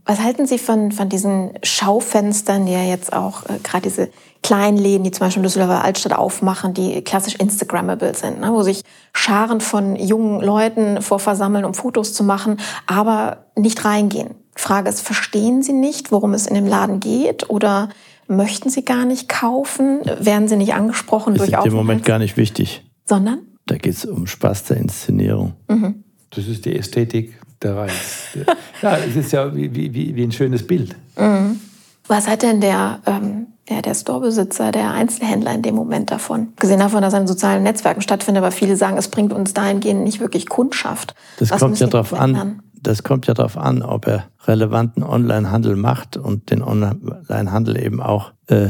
Was 0.05 0.19
halten 0.19 0.47
Sie 0.47 0.57
von, 0.57 0.91
von 0.91 1.09
diesen 1.09 1.51
Schaufenstern, 1.61 2.65
die 2.65 2.71
ja 2.71 2.83
jetzt 2.83 3.13
auch 3.13 3.45
äh, 3.45 3.59
gerade 3.63 3.83
diese 3.83 4.09
kleinen 4.41 4.77
Läden, 4.77 5.03
die 5.03 5.11
zum 5.11 5.27
Beispiel 5.27 5.41
in 5.41 5.43
Düsseldorfer 5.43 5.83
Altstadt 5.83 6.13
aufmachen, 6.13 6.73
die 6.73 7.01
klassisch 7.03 7.35
Instagrammable 7.35 8.15
sind, 8.15 8.39
ne? 8.39 8.51
wo 8.51 8.63
sich 8.63 8.83
Scharen 9.13 9.61
von 9.61 9.95
jungen 9.95 10.41
Leuten 10.41 11.01
vorversammeln, 11.01 11.65
um 11.65 11.73
Fotos 11.73 12.13
zu 12.13 12.23
machen, 12.23 12.57
aber 12.87 13.45
nicht 13.55 13.85
reingehen. 13.85 14.31
Frage 14.55 14.89
ist, 14.89 15.01
verstehen 15.01 15.61
Sie 15.61 15.73
nicht, 15.73 16.11
worum 16.11 16.33
es 16.33 16.47
in 16.47 16.55
dem 16.55 16.65
Laden 16.65 16.99
geht 16.99 17.49
oder 17.49 17.89
möchten 18.27 18.69
Sie 18.69 18.83
gar 18.83 19.05
nicht 19.05 19.29
kaufen? 19.29 20.01
Werden 20.19 20.47
Sie 20.47 20.55
nicht 20.55 20.73
angesprochen 20.73 21.35
ist 21.35 21.39
durch 21.39 21.51
Ist 21.51 21.65
im 21.65 21.73
Moment 21.73 22.03
gar 22.03 22.19
nicht 22.19 22.35
wichtig. 22.35 22.83
Sondern? 23.05 23.39
Da 23.67 23.77
geht 23.77 23.93
es 23.93 24.05
um 24.05 24.25
Spaß 24.25 24.65
der 24.65 24.77
Inszenierung. 24.77 25.53
Mhm. 25.67 26.03
Das 26.31 26.47
ist 26.47 26.65
die 26.65 26.75
Ästhetik 26.75 27.39
der 27.61 27.75
Reiz. 27.75 28.37
ja, 28.81 28.97
es 28.97 29.15
ist 29.15 29.31
ja 29.31 29.53
wie, 29.55 29.73
wie, 29.73 30.15
wie 30.15 30.23
ein 30.23 30.31
schönes 30.31 30.65
Bild. 30.65 30.95
Mhm. 31.17 31.59
Was 32.07 32.27
hat 32.27 32.41
denn 32.41 32.59
der, 32.59 32.99
ähm, 33.05 33.47
ja, 33.69 33.81
der 33.81 33.93
Storebesitzer, 33.93 34.71
der 34.71 34.91
Einzelhändler 34.91 35.53
in 35.53 35.61
dem 35.61 35.75
Moment 35.75 36.09
davon? 36.09 36.53
Gesehen 36.55 36.79
davon, 36.79 37.01
dass 37.01 37.13
er 37.13 37.21
in 37.21 37.27
sozialen 37.27 37.63
Netzwerken 37.63 38.01
stattfindet, 38.01 38.43
aber 38.43 38.51
viele 38.51 38.75
sagen, 38.75 38.97
es 38.97 39.09
bringt 39.09 39.31
uns 39.31 39.53
dahingehend 39.53 40.03
nicht 40.03 40.19
wirklich 40.19 40.49
Kundschaft. 40.49 41.13
Das 41.37 41.51
Was 41.51 41.59
kommt 41.59 41.79
ja 41.79 41.87
darauf 41.87 42.13
an. 42.13 42.63
Das 42.81 43.03
kommt 43.03 43.27
ja 43.27 43.33
darauf 43.33 43.57
an, 43.57 43.83
ob 43.83 44.07
er 44.07 44.25
relevanten 44.47 45.03
Onlinehandel 45.03 45.75
macht 45.75 46.17
und 46.17 46.49
den 46.49 46.63
Onlinehandel 46.63 47.77
eben 47.77 48.01
auch 48.01 48.31
äh, 48.47 48.69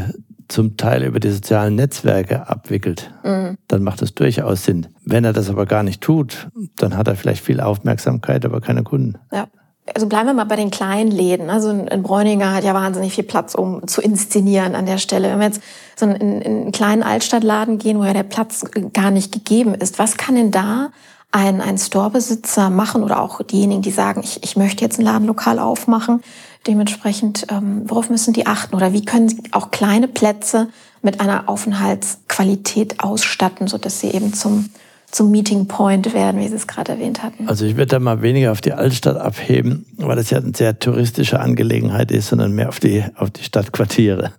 zum 0.50 0.78
Teil 0.78 1.04
über 1.04 1.20
die 1.20 1.30
sozialen 1.30 1.76
Netzwerke 1.76 2.50
abwickelt, 2.50 3.12
mhm. 3.24 3.58
dann 3.68 3.84
macht 3.84 4.02
es 4.02 4.14
durchaus 4.16 4.66
Sinn. 4.66 4.88
Wenn 5.06 5.24
er 5.24 5.32
das 5.32 5.50
aber 5.50 5.66
gar 5.66 5.84
nicht 5.84 6.02
tut, 6.02 6.50
dann 6.78 6.98
hat 6.98 7.08
er 7.08 7.16
vielleicht 7.16 7.44
viel 7.44 7.62
Aufmerksamkeit, 7.62 8.44
aber 8.44 8.60
keine 8.60 8.84
Kunden. 8.84 9.18
Ja. 9.32 9.48
Also 9.96 10.08
bleiben 10.08 10.28
wir 10.28 10.34
mal 10.34 10.44
bei 10.44 10.56
den 10.56 10.70
kleinen 10.70 11.10
Läden. 11.10 11.50
Also 11.50 11.70
ein 11.70 12.04
Bräuninger 12.04 12.54
hat 12.54 12.64
ja 12.64 12.76
wahnsinnig 12.76 13.16
viel 13.16 13.24
Platz, 13.24 13.56
um 13.56 13.88
zu 13.88 14.02
inszenieren 14.02 14.76
an 14.76 14.86
der 14.86 15.00
Stelle. 15.00 15.32
Wenn 15.32 15.40
wir 15.40 15.48
jetzt 15.48 15.62
so 15.96 16.06
in, 16.06 16.16
in 16.16 16.44
einen 16.44 16.72
kleinen 16.72 17.02
Altstadtladen 17.02 17.80
gehen, 17.80 17.98
wo 17.98 18.04
ja 18.04 18.14
der 18.14 18.24
Platz 18.24 18.66
gar 18.94 19.10
nicht 19.10 19.32
gegeben 19.32 19.74
ist, 19.74 19.98
was 19.98 20.18
kann 20.18 20.36
denn 20.36 20.52
da 20.52 20.90
ein, 21.32 21.62
ein 21.62 21.78
Storebesitzer 21.78 22.70
machen 22.70 23.04
oder 23.04 23.22
auch 23.22 23.42
diejenigen, 23.44 23.82
die 23.82 23.92
sagen, 23.92 24.22
ich, 24.24 24.44
ich 24.44 24.56
möchte 24.56 24.84
jetzt 24.84 25.00
ein 25.00 25.06
Ladenlokal 25.06 25.60
aufmachen, 25.60 26.22
Dementsprechend, 26.68 27.48
ähm, 27.50 27.84
worauf 27.86 28.10
müssen 28.10 28.34
die 28.34 28.46
achten? 28.46 28.76
Oder 28.76 28.92
wie 28.92 29.06
können 29.06 29.30
sie 29.30 29.42
auch 29.52 29.72
kleine 29.72 30.08
Plätze 30.08 30.68
mit 31.02 31.22
einer 31.22 31.48
Aufenthaltsqualität 31.48 33.00
ausstatten, 33.00 33.68
sodass 33.68 34.02
sie 34.02 34.10
eben 34.10 34.34
zum, 34.34 34.70
zum 35.10 35.32
Meeting 35.32 35.68
Point 35.68 36.13
werden, 36.13 36.42
wie 36.42 36.48
Sie 36.50 36.56
es 36.56 36.68
gerade 36.68 36.92
erwähnt 36.92 37.24
hatten? 37.24 37.48
Also 37.48 37.65
ich 37.65 37.78
würde 37.78 37.88
da 37.88 38.00
mal 38.00 38.22
weniger 38.22 38.52
auf 38.52 38.60
die 38.60 38.74
Altstadt 38.74 39.15
abheben, 39.15 39.86
weil 39.96 40.18
das 40.18 40.32
ja 40.32 40.39
eine 40.39 40.52
sehr 40.54 40.78
touristische 40.78 41.39
Angelegenheit 41.39 42.12
ist, 42.12 42.28
sondern 42.28 42.52
mehr 42.52 42.68
auf 42.68 42.82
die, 42.82 43.06
auf 43.15 43.32
die 43.32 43.44
Stadtquartiere. 43.44 44.34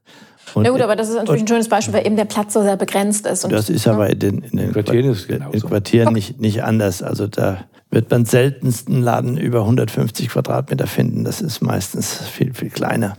Und 0.55 0.65
Na 0.65 0.71
gut, 0.71 0.81
aber 0.81 0.97
das 0.97 1.09
ist 1.09 1.17
natürlich 1.17 1.43
ein 1.43 1.49
schönes 1.49 1.69
Beispiel, 1.69 1.95
weil 1.95 2.07
eben 2.07 2.17
der 2.17 2.25
Platz 2.25 2.53
so 2.53 2.63
sehr 2.63 2.77
begrenzt 2.77 3.27
ist. 3.27 3.45
das 3.45 3.71
ist 3.71 3.87
aber 3.87 4.11
in 4.11 4.19
den, 4.19 4.39
in 4.39 4.59
den 4.59 4.73
Quartieren, 4.73 5.17
in 5.53 5.61
Quartieren 5.61 6.09
okay. 6.09 6.15
nicht, 6.15 6.41
nicht 6.41 6.65
anders. 6.65 7.03
Also 7.03 7.27
da 7.27 7.65
wird 7.91 8.11
man 8.11 8.25
seltensten 8.25 9.03
Laden 9.03 9.37
über 9.37 9.61
150 9.61 10.29
Quadratmeter 10.29 10.87
finden. 10.87 11.25
Das 11.25 11.41
ist 11.41 11.61
meistens 11.61 12.19
viel, 12.19 12.55
viel 12.55 12.71
kleiner. 12.71 13.17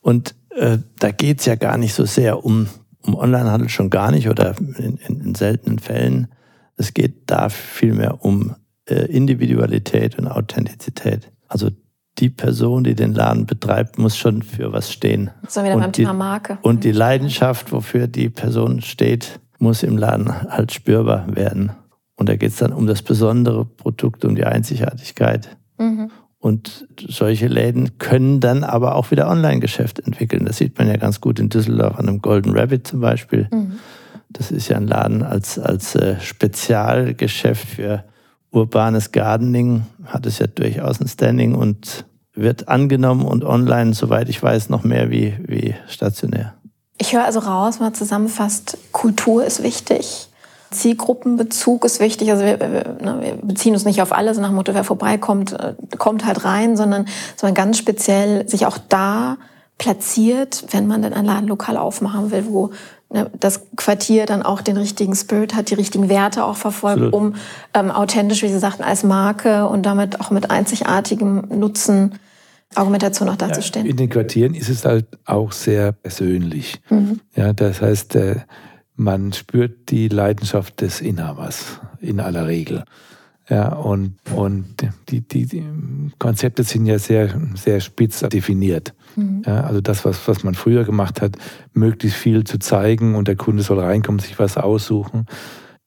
Und 0.00 0.34
äh, 0.50 0.78
da 0.98 1.10
geht's 1.10 1.46
ja 1.46 1.54
gar 1.54 1.78
nicht 1.78 1.94
so 1.94 2.04
sehr 2.04 2.44
um, 2.44 2.68
um 3.02 3.14
Onlinehandel 3.14 3.68
schon 3.68 3.90
gar 3.90 4.10
nicht 4.10 4.28
oder 4.28 4.54
in, 4.58 4.98
in, 5.06 5.20
in 5.20 5.34
seltenen 5.34 5.78
Fällen. 5.78 6.28
Es 6.76 6.92
geht 6.94 7.30
da 7.30 7.48
vielmehr 7.48 8.24
um 8.24 8.54
äh, 8.86 9.06
Individualität 9.06 10.18
und 10.18 10.26
Authentizität. 10.26 11.30
Also 11.48 11.70
die 12.22 12.30
Person, 12.30 12.84
die 12.84 12.94
den 12.94 13.14
Laden 13.14 13.46
betreibt, 13.46 13.98
muss 13.98 14.16
schon 14.16 14.42
für 14.42 14.72
was 14.72 14.92
stehen. 14.92 15.32
So 15.48 15.64
wieder 15.64 15.74
und 15.74 15.80
beim 15.80 15.92
die, 15.92 16.02
Thema 16.02 16.12
Marke. 16.12 16.58
Und 16.62 16.84
die 16.84 16.92
Leidenschaft, 16.92 17.72
wofür 17.72 18.06
die 18.06 18.30
Person 18.30 18.80
steht, 18.80 19.40
muss 19.58 19.82
im 19.82 19.98
Laden 19.98 20.32
halt 20.32 20.70
spürbar 20.70 21.26
werden. 21.34 21.72
Und 22.14 22.28
da 22.28 22.36
geht 22.36 22.52
es 22.52 22.58
dann 22.58 22.72
um 22.72 22.86
das 22.86 23.02
besondere 23.02 23.64
Produkt, 23.64 24.24
um 24.24 24.36
die 24.36 24.44
Einzigartigkeit. 24.44 25.56
Mhm. 25.78 26.12
Und 26.38 26.86
solche 27.08 27.48
Läden 27.48 27.98
können 27.98 28.38
dann 28.38 28.62
aber 28.62 28.94
auch 28.94 29.10
wieder 29.10 29.28
Online-Geschäft 29.28 29.98
entwickeln. 29.98 30.44
Das 30.44 30.58
sieht 30.58 30.78
man 30.78 30.86
ja 30.86 30.96
ganz 30.98 31.20
gut 31.20 31.40
in 31.40 31.48
Düsseldorf 31.48 31.98
an 31.98 32.08
einem 32.08 32.22
Golden 32.22 32.56
Rabbit 32.56 32.86
zum 32.86 33.00
Beispiel. 33.00 33.48
Mhm. 33.52 33.80
Das 34.30 34.52
ist 34.52 34.68
ja 34.68 34.76
ein 34.76 34.86
Laden 34.86 35.24
als, 35.24 35.58
als 35.58 35.96
äh, 35.96 36.20
Spezialgeschäft 36.20 37.66
für 37.66 38.04
urbanes 38.52 39.10
Gardening, 39.10 39.86
hat 40.04 40.26
es 40.26 40.38
ja 40.38 40.46
durchaus 40.46 41.00
ein 41.00 41.08
Standing 41.08 41.56
und 41.56 42.04
wird 42.34 42.68
angenommen 42.68 43.24
und 43.24 43.44
online, 43.44 43.94
soweit 43.94 44.28
ich 44.28 44.42
weiß, 44.42 44.68
noch 44.70 44.84
mehr 44.84 45.10
wie, 45.10 45.36
wie 45.46 45.74
stationär. 45.88 46.54
Ich 46.98 47.14
höre 47.14 47.24
also 47.24 47.40
raus, 47.40 47.80
mal 47.80 47.92
zusammenfasst, 47.92 48.78
Kultur 48.92 49.44
ist 49.44 49.62
wichtig. 49.62 50.28
Zielgruppenbezug 50.70 51.84
ist 51.84 52.00
wichtig. 52.00 52.30
Also 52.30 52.44
wir, 52.44 52.58
wir, 52.58 52.96
wir, 53.00 53.38
beziehen 53.42 53.74
uns 53.74 53.84
nicht 53.84 54.00
auf 54.00 54.12
alles 54.12 54.38
nach 54.38 54.48
dem 54.48 54.56
Motto, 54.56 54.74
wer 54.74 54.84
vorbeikommt, 54.84 55.52
äh, 55.52 55.74
kommt 55.98 56.24
halt 56.24 56.44
rein, 56.44 56.76
sondern 56.76 57.06
dass 57.34 57.42
man 57.42 57.54
ganz 57.54 57.78
speziell 57.78 58.48
sich 58.48 58.66
auch 58.66 58.78
da 58.88 59.36
platziert, 59.78 60.64
wenn 60.70 60.86
man 60.86 61.02
denn 61.02 61.12
ein 61.12 61.24
Ladenlokal 61.24 61.76
aufmachen 61.76 62.30
will, 62.30 62.46
wo 62.46 62.68
ne, 62.68 62.70
das 63.38 63.62
Quartier 63.76 64.26
dann 64.26 64.42
auch 64.42 64.60
den 64.60 64.76
richtigen 64.76 65.14
Spirit 65.14 65.54
hat, 65.54 65.70
die 65.70 65.74
richtigen 65.74 66.08
Werte 66.08 66.44
auch 66.44 66.56
verfolgt, 66.56 67.02
Absolut. 67.02 67.14
um 67.14 67.34
ähm, 67.74 67.90
authentisch, 67.90 68.42
wie 68.42 68.48
Sie 68.48 68.58
sagten, 68.58 68.82
als 68.82 69.02
Marke 69.04 69.66
und 69.66 69.84
damit 69.84 70.20
auch 70.20 70.30
mit 70.30 70.50
einzigartigem 70.50 71.44
Nutzen 71.48 72.18
Argumentation 72.74 73.28
auch 73.28 73.36
darzustellen. 73.36 73.86
In 73.86 73.96
den 73.96 74.08
Quartieren 74.08 74.54
ist 74.54 74.70
es 74.70 74.84
halt 74.84 75.06
auch 75.26 75.52
sehr 75.52 75.92
persönlich. 75.92 76.80
Mhm. 76.88 77.20
Ja, 77.36 77.52
das 77.52 77.82
heißt, 77.82 78.14
äh, 78.16 78.36
man 78.96 79.32
spürt 79.32 79.90
die 79.90 80.08
Leidenschaft 80.08 80.80
des 80.80 81.00
Inhabers 81.00 81.80
in 82.00 82.20
aller 82.20 82.46
Regel. 82.46 82.84
Ja, 83.48 83.74
und, 83.74 84.14
und 84.34 84.66
die, 85.08 85.20
die, 85.20 85.46
die 85.46 85.64
Konzepte 86.18 86.62
sind 86.62 86.86
ja 86.86 86.98
sehr, 86.98 87.28
sehr 87.54 87.80
spitz 87.80 88.20
definiert. 88.20 88.94
Mhm. 89.16 89.42
Ja, 89.44 89.62
also 89.62 89.80
das, 89.80 90.04
was, 90.04 90.28
was 90.28 90.44
man 90.44 90.54
früher 90.54 90.84
gemacht 90.84 91.20
hat, 91.20 91.36
möglichst 91.72 92.18
viel 92.18 92.44
zu 92.44 92.58
zeigen 92.58 93.14
und 93.14 93.28
der 93.28 93.36
Kunde 93.36 93.62
soll 93.62 93.80
reinkommen, 93.80 94.20
sich 94.20 94.38
was 94.38 94.56
aussuchen. 94.56 95.26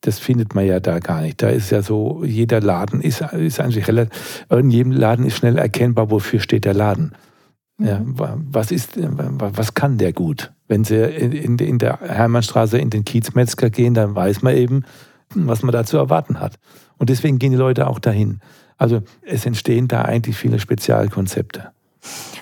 Das 0.02 0.20
findet 0.20 0.54
man 0.54 0.66
ja 0.66 0.80
da 0.80 1.00
gar 1.00 1.22
nicht. 1.22 1.42
Da 1.42 1.50
ist 1.50 1.72
ja 1.72 1.82
so, 1.82 2.24
jeder 2.26 2.60
Laden 2.60 3.02
ist, 3.02 3.22
ist 3.22 3.60
eigentlich 3.60 3.88
relativ, 3.88 4.46
in 4.52 4.70
jedem 4.70 4.92
Laden 4.92 5.26
ist 5.26 5.38
schnell 5.38 5.58
erkennbar, 5.58 6.12
wofür 6.12 6.40
steht 6.40 6.66
der 6.66 6.74
Laden. 6.74 7.14
Ja, 7.80 8.00
mhm. 8.00 8.16
was, 8.52 8.72
ist, 8.72 8.98
was 8.98 9.74
kann 9.74 9.98
der 9.98 10.14
gut? 10.14 10.54
Wenn 10.68 10.84
Sie 10.84 10.96
in, 10.96 11.58
in 11.58 11.80
der 11.80 12.00
Hermannstraße 12.02 12.78
in 12.78 12.90
den 12.90 13.06
Kiezmetzger 13.06 13.70
gehen, 13.70 13.94
dann 13.94 14.16
weiß 14.16 14.42
man 14.42 14.56
eben, 14.56 14.84
was 15.34 15.64
man 15.64 15.74
da 15.74 15.84
zu 15.84 15.98
erwarten 15.98 16.40
hat. 16.40 16.60
Und 16.98 17.10
deswegen 17.10 17.40
gehen 17.40 17.52
die 17.52 17.58
Leute 17.58 17.88
auch 17.88 18.00
dahin. 18.00 18.40
Also 18.78 19.02
es 19.22 19.46
entstehen 19.46 19.88
da 19.88 20.04
eigentlich 20.04 20.38
viele 20.38 20.60
Spezialkonzepte. 20.60 21.72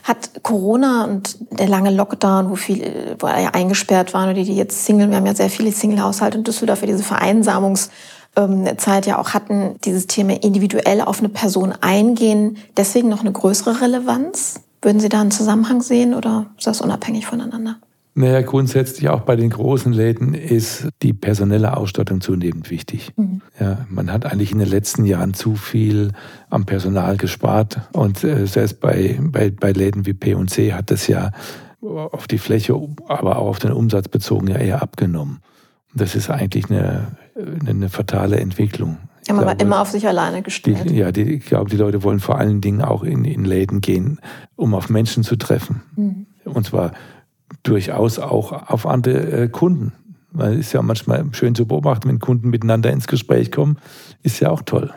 Hat 0.04 0.44
Corona 0.44 1.06
und 1.06 1.38
der 1.58 1.70
lange 1.70 1.92
Lockdown, 1.92 2.50
wo 2.50 2.56
viele 2.56 3.16
wo 3.20 3.28
ja 3.28 3.52
eingesperrt 3.52 4.14
waren 4.14 4.26
oder 4.26 4.34
die, 4.34 4.44
die 4.44 4.56
jetzt 4.56 4.86
Single, 4.86 5.10
wir 5.10 5.18
haben 5.18 5.26
ja 5.26 5.36
sehr 5.36 5.50
viele 5.50 5.72
Single-Haushalte 5.72 6.38
in 6.38 6.44
Düsseldorf, 6.44 6.80
für 6.80 6.88
diese 6.88 7.04
Vereinsamungszeit 7.04 9.06
ja 9.06 9.20
auch 9.20 9.34
hatten, 9.34 9.76
dieses 9.86 10.08
Thema 10.08 10.34
individuell 10.44 11.02
auf 11.02 11.20
eine 11.20 11.30
Person 11.30 11.74
eingehen, 11.80 12.58
deswegen 12.76 13.08
noch 13.08 13.22
eine 13.22 13.32
größere 13.32 13.80
Relevanz? 13.80 14.60
Würden 14.82 15.00
Sie 15.00 15.08
da 15.08 15.22
einen 15.22 15.32
Zusammenhang 15.32 15.82
sehen 15.82 16.14
oder 16.14 16.48
ist 16.58 16.68
das 16.68 16.82
unabhängig 16.82 17.26
voneinander? 17.26 17.78
Naja, 18.16 18.42
grundsätzlich 18.42 19.10
auch 19.10 19.22
bei 19.22 19.36
den 19.36 19.50
großen 19.50 19.92
Läden 19.92 20.36
ist 20.36 20.88
die 21.02 21.14
personelle 21.14 21.76
Ausstattung 21.76 22.22
zunehmend 22.22 22.70
wichtig. 22.70 23.12
Mhm. 23.16 23.42
Ja, 23.60 23.86
man 23.90 24.12
hat 24.12 24.26
eigentlich 24.26 24.52
in 24.52 24.60
den 24.60 24.70
letzten 24.70 25.06
Jahren 25.06 25.34
zu 25.34 25.56
viel 25.56 26.12
am 26.50 26.66
Personal 26.66 27.18
gespart 27.18 27.82
und 27.94 28.24
äh, 28.24 28.46
selbst 28.46 28.80
bei, 28.82 29.20
bei, 29.20 29.50
bei 29.50 29.72
Läden 29.72 30.06
wie 30.06 30.14
P&C 30.14 30.74
hat 30.74 30.92
das 30.92 31.08
ja 31.08 31.32
auf 31.82 32.28
die 32.28 32.38
Fläche, 32.38 32.80
aber 33.08 33.38
auch 33.38 33.48
auf 33.48 33.60
den 33.60 33.72
Umsatz 33.72 34.08
bezogen 34.08 34.48
ja 34.48 34.58
eher 34.58 34.82
abgenommen. 34.82 35.40
Und 35.92 36.02
das 36.02 36.16
ist 36.16 36.30
eigentlich 36.30 36.70
eine, 36.70 37.18
eine, 37.36 37.70
eine 37.70 37.90
fatale 37.90 38.40
Entwicklung. 38.40 38.98
Ja, 39.28 39.34
man 39.34 39.46
war 39.46 39.60
immer 39.60 39.82
auf 39.82 39.90
sich 39.90 40.08
alleine 40.08 40.42
gestellt. 40.42 40.90
Die, 40.90 40.96
ja, 40.96 41.12
die, 41.12 41.22
ich 41.22 41.46
glaube, 41.46 41.70
die 41.70 41.78
Leute 41.78 42.04
wollen 42.04 42.20
vor 42.20 42.38
allen 42.38 42.62
Dingen 42.62 42.82
auch 42.82 43.04
in, 43.04 43.26
in 43.26 43.46
Läden 43.46 43.82
gehen, 43.82 44.20
um 44.56 44.74
auf 44.74 44.90
Menschen 44.90 45.24
zu 45.24 45.36
treffen. 45.36 45.82
Mhm. 45.96 46.26
Und 46.46 46.66
zwar 46.66 46.92
durchaus 47.62 48.20
auch 48.20 48.70
auf 48.70 48.86
andere 48.86 49.44
äh, 49.44 49.48
Kunden. 49.50 49.94
Weil 50.32 50.54
es 50.54 50.68
ist 50.68 50.74
ja 50.74 50.82
manchmal 50.82 51.24
schön 51.34 51.54
zu 51.54 51.68
beobachten, 51.68 52.10
wenn 52.10 52.18
Kunden 52.18 52.50
miteinander 52.50 52.92
ins 52.92 53.06
Gespräch 53.06 53.52
kommen, 53.52 53.78
ist 54.24 54.40
ja 54.40 54.50
auch 54.50 54.64
toll. 54.64 54.92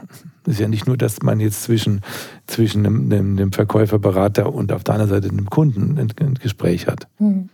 Es 0.47 0.55
ist 0.55 0.61
ja 0.61 0.69
nicht 0.69 0.87
nur, 0.87 0.97
dass 0.97 1.21
man 1.23 1.40
jetzt 1.40 1.64
zwischen, 1.64 2.01
zwischen 2.47 2.87
einem, 2.87 3.12
einem, 3.12 3.53
Verkäufer, 3.53 3.99
Berater 3.99 4.55
und 4.55 4.73
auf 4.73 4.85
der 4.85 4.95
anderen 4.95 5.11
Seite 5.11 5.29
einem 5.29 5.51
Kunden 5.51 5.99
ein, 5.99 6.12
ein 6.21 6.35
Gespräch 6.35 6.87
hat. 6.87 7.09
Hm. 7.19 7.51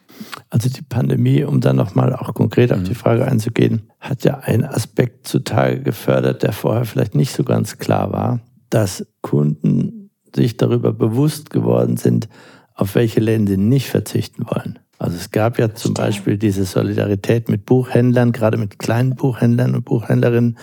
Also 0.51 0.69
die 0.69 0.83
Pandemie, 0.83 1.43
um 1.43 1.61
dann 1.61 1.75
nochmal 1.75 2.15
auch 2.15 2.35
konkret 2.35 2.73
auf 2.73 2.83
die 2.83 2.91
hm. 2.91 2.97
Frage 2.97 3.25
einzugehen, 3.25 3.91
hat 3.99 4.23
ja 4.25 4.39
einen 4.39 4.65
Aspekt 4.65 5.27
zutage 5.27 5.81
gefördert, 5.81 6.45
der 6.45 6.53
vorher 6.53 6.85
vielleicht 6.85 7.17
nicht 7.17 7.35
so 7.35 7.43
ganz 7.43 7.79
klar 7.79 8.13
war, 8.13 8.41
dass 8.71 9.07
Kunden 9.23 10.11
sich 10.35 10.57
darüber 10.57 10.93
bewusst 10.93 11.51
geworden 11.51 11.97
sind, 11.97 12.29
auf 12.75 12.95
welche 12.95 13.21
Länder 13.21 13.53
sie 13.53 13.59
nicht 13.59 13.89
verzichten 13.89 14.45
wollen. 14.47 14.79
Also 15.03 15.17
es 15.17 15.33
gab 15.33 15.59
ja 15.59 15.75
zum 15.75 15.95
Beispiel 15.95 16.39
diese 16.39 16.65
Solidarität 16.65 17.49
mit 17.49 17.67
Buchhändlern, 17.67 18.31
gerade 18.31 18.57
mit 18.57 18.79
kleinen 18.79 19.17
Buchhändlern 19.17 19.75
und 19.75 19.85
Buchhändlerinnen, 19.85 20.59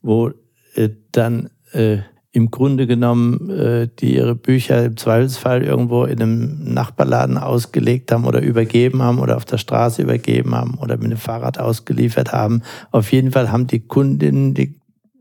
wo 0.00 0.30
äh, 0.76 0.90
dann 1.10 1.50
äh, 1.72 1.98
im 2.30 2.52
Grunde 2.52 2.86
genommen, 2.86 3.50
äh, 3.50 3.88
die 3.98 4.14
ihre 4.14 4.36
Bücher 4.36 4.84
im 4.84 4.96
Zweifelsfall 4.96 5.64
irgendwo 5.64 6.04
in 6.04 6.22
einem 6.22 6.72
Nachbarladen 6.72 7.36
ausgelegt 7.36 8.12
haben 8.12 8.26
oder 8.26 8.40
übergeben 8.40 9.02
haben 9.02 9.18
oder 9.18 9.36
auf 9.36 9.44
der 9.44 9.58
Straße 9.58 10.02
übergeben 10.02 10.54
haben 10.54 10.78
oder 10.78 10.96
mit 10.96 11.06
einem 11.06 11.16
Fahrrad 11.16 11.58
ausgeliefert 11.58 12.32
haben. 12.32 12.62
Auf 12.92 13.10
jeden 13.10 13.32
Fall 13.32 13.50
haben 13.50 13.66
die 13.66 13.80
Kundinnen 13.80 14.54
die 14.54 14.76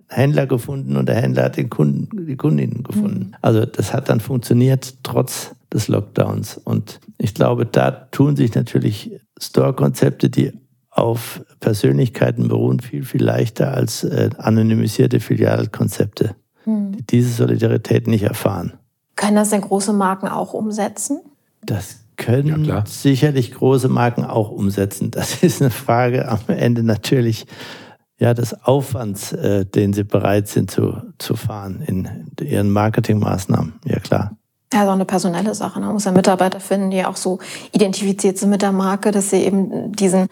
Händler 0.09 0.45
gefunden 0.45 0.95
und 0.95 1.09
der 1.09 1.15
Händler 1.15 1.45
hat 1.45 1.57
den 1.57 1.71
Kunden, 1.71 2.27
die 2.27 2.35
Kundinnen 2.35 2.83
gefunden. 2.83 3.29
Mhm. 3.29 3.35
Also 3.41 3.65
das 3.65 3.93
hat 3.93 4.09
dann 4.09 4.19
funktioniert 4.19 4.97
trotz 5.01 5.55
des 5.73 5.87
Lockdowns. 5.87 6.57
Und 6.57 6.99
ich 7.17 7.33
glaube, 7.33 7.65
da 7.65 7.91
tun 7.91 8.35
sich 8.35 8.55
natürlich 8.55 9.19
Store-Konzepte, 9.39 10.29
die 10.29 10.53
auf 10.89 11.43
Persönlichkeiten 11.59 12.47
beruhen, 12.47 12.79
viel, 12.79 13.03
viel 13.03 13.23
leichter 13.23 13.73
als 13.73 14.03
äh, 14.03 14.29
anonymisierte 14.37 15.19
Filialkonzepte 15.19 16.35
hm. 16.63 16.91
die 16.93 17.05
diese 17.05 17.31
Solidarität 17.31 18.07
nicht 18.07 18.23
erfahren. 18.23 18.73
Können 19.15 19.35
das 19.35 19.49
denn 19.49 19.61
große 19.61 19.93
Marken 19.93 20.27
auch 20.27 20.53
umsetzen? 20.53 21.19
Das 21.65 21.99
können 22.15 22.65
ja, 22.65 22.83
sicherlich 22.85 23.53
große 23.53 23.89
Marken 23.89 24.23
auch 24.23 24.49
umsetzen. 24.49 25.11
Das 25.11 25.43
ist 25.43 25.61
eine 25.61 25.71
Frage 25.71 26.27
am 26.27 26.39
Ende 26.47 26.83
natürlich 26.83 27.45
ja, 28.19 28.33
des 28.33 28.65
Aufwands, 28.65 29.31
äh, 29.31 29.65
den 29.65 29.93
sie 29.93 30.03
bereit 30.03 30.49
sind 30.49 30.69
zu, 30.69 31.01
zu 31.17 31.35
fahren 31.35 31.81
in 31.85 32.27
ihren 32.41 32.69
Marketingmaßnahmen. 32.69 33.73
Ja, 33.85 33.99
klar. 33.99 34.37
Ja, 34.73 34.87
auch 34.87 34.93
eine 34.93 35.05
personelle 35.05 35.55
Sache. 35.55 35.79
Ne? 35.79 35.87
Man 35.87 35.95
muss 35.95 36.05
ja 36.05 36.11
Mitarbeiter 36.11 36.59
finden, 36.59 36.91
die 36.91 37.03
auch 37.03 37.15
so 37.15 37.39
identifiziert 37.71 38.37
sind 38.37 38.51
mit 38.51 38.61
der 38.61 38.71
Marke, 38.71 39.11
dass 39.11 39.31
sie 39.31 39.37
eben 39.37 39.91
diesen 39.93 40.27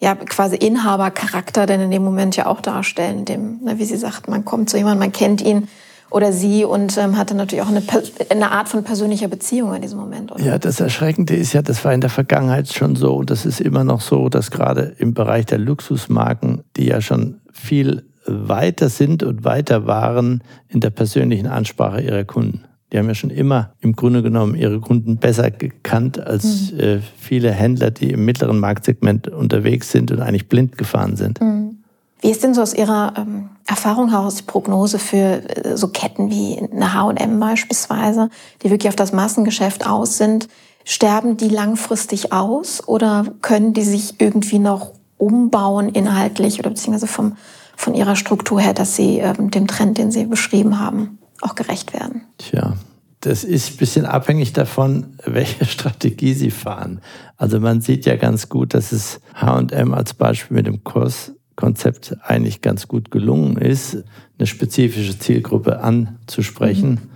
ja 0.00 0.14
quasi 0.14 0.56
Inhabercharakter 0.56 1.66
denn 1.66 1.80
in 1.80 1.90
dem 1.90 2.04
Moment 2.04 2.36
ja 2.36 2.46
auch 2.46 2.60
darstellen, 2.60 3.24
dem, 3.24 3.62
ne, 3.62 3.78
wie 3.78 3.84
Sie 3.84 3.96
sagt, 3.96 4.28
man 4.28 4.44
kommt 4.44 4.70
zu 4.70 4.76
jemandem, 4.76 5.00
man 5.00 5.12
kennt 5.12 5.42
ihn 5.42 5.68
oder 6.10 6.32
sie 6.32 6.64
und 6.64 6.96
ähm, 6.98 7.16
hatte 7.16 7.34
natürlich 7.34 7.64
auch 7.64 7.68
eine, 7.68 7.82
eine 8.30 8.50
Art 8.50 8.68
von 8.68 8.84
persönlicher 8.84 9.28
Beziehung 9.28 9.74
in 9.74 9.82
diesem 9.82 9.98
Moment. 9.98 10.32
Oder? 10.32 10.42
Ja, 10.42 10.58
das 10.58 10.80
Erschreckende 10.80 11.34
ist 11.34 11.52
ja, 11.52 11.62
das 11.62 11.84
war 11.84 11.92
in 11.92 12.00
der 12.00 12.10
Vergangenheit 12.10 12.68
schon 12.72 12.96
so 12.96 13.16
und 13.16 13.30
das 13.30 13.44
ist 13.44 13.60
immer 13.60 13.84
noch 13.84 14.00
so, 14.00 14.28
dass 14.28 14.50
gerade 14.50 14.94
im 14.98 15.14
Bereich 15.14 15.46
der 15.46 15.58
Luxusmarken, 15.58 16.62
die 16.76 16.86
ja 16.86 17.00
schon 17.00 17.40
viel 17.52 18.04
weiter 18.26 18.88
sind 18.88 19.22
und 19.22 19.44
weiter 19.44 19.86
waren 19.86 20.42
in 20.68 20.80
der 20.80 20.90
persönlichen 20.90 21.46
Ansprache 21.46 22.00
ihrer 22.00 22.24
Kunden. 22.24 22.64
Die 22.92 22.98
haben 22.98 23.08
ja 23.08 23.14
schon 23.14 23.30
immer 23.30 23.72
im 23.80 23.96
Grunde 23.96 24.22
genommen 24.22 24.54
ihre 24.54 24.80
Kunden 24.80 25.16
besser 25.16 25.50
gekannt 25.50 26.20
als 26.20 26.72
mhm. 26.72 26.80
äh, 26.80 26.98
viele 27.18 27.50
Händler, 27.50 27.90
die 27.90 28.10
im 28.10 28.24
mittleren 28.24 28.60
Marktsegment 28.60 29.28
unterwegs 29.28 29.90
sind 29.90 30.12
und 30.12 30.20
eigentlich 30.20 30.48
blind 30.48 30.78
gefahren 30.78 31.16
sind. 31.16 31.40
Mhm. 31.40 31.78
Wie 32.20 32.30
ist 32.30 32.42
denn 32.42 32.54
so 32.54 32.62
aus 32.62 32.74
Ihrer 32.74 33.12
ähm, 33.16 33.50
Erfahrung 33.66 34.10
heraus 34.10 34.36
die 34.36 34.44
Prognose 34.44 34.98
für 34.98 35.16
äh, 35.64 35.76
so 35.76 35.88
Ketten 35.88 36.30
wie 36.30 36.58
eine 36.58 36.94
H&M 36.94 37.38
beispielsweise, 37.38 38.30
die 38.62 38.70
wirklich 38.70 38.88
auf 38.88 38.96
das 38.96 39.12
Massengeschäft 39.12 39.86
aus 39.86 40.16
sind? 40.16 40.48
Sterben 40.84 41.36
die 41.36 41.48
langfristig 41.48 42.32
aus 42.32 42.86
oder 42.86 43.26
können 43.42 43.74
die 43.74 43.82
sich 43.82 44.20
irgendwie 44.20 44.60
noch 44.60 44.92
umbauen 45.18 45.88
inhaltlich 45.88 46.58
oder 46.58 46.70
beziehungsweise 46.70 47.06
vom, 47.06 47.36
von 47.76 47.94
ihrer 47.94 48.16
Struktur 48.16 48.60
her, 48.60 48.72
dass 48.72 48.96
sie 48.96 49.18
ähm, 49.18 49.50
dem 49.50 49.66
Trend, 49.66 49.98
den 49.98 50.10
Sie 50.10 50.24
beschrieben 50.26 50.78
haben, 50.78 51.18
auch 51.42 51.54
gerecht 51.54 51.92
werden? 51.92 52.22
Tja, 52.38 52.76
das 53.20 53.44
ist 53.44 53.72
ein 53.72 53.76
bisschen 53.78 54.06
abhängig 54.06 54.52
davon, 54.52 55.14
welche 55.24 55.64
Strategie 55.64 56.34
Sie 56.34 56.50
fahren. 56.50 57.00
Also 57.36 57.60
man 57.60 57.80
sieht 57.80 58.06
ja 58.06 58.16
ganz 58.16 58.48
gut, 58.48 58.74
dass 58.74 58.92
es 58.92 59.20
H&M 59.34 59.94
als 59.94 60.14
Beispiel 60.14 60.56
mit 60.56 60.66
dem 60.66 60.84
Kurskonzept 60.84 62.16
eigentlich 62.22 62.60
ganz 62.60 62.88
gut 62.88 63.10
gelungen 63.10 63.56
ist, 63.56 64.04
eine 64.38 64.46
spezifische 64.46 65.18
Zielgruppe 65.18 65.80
anzusprechen 65.80 66.90
mhm. 66.90 67.10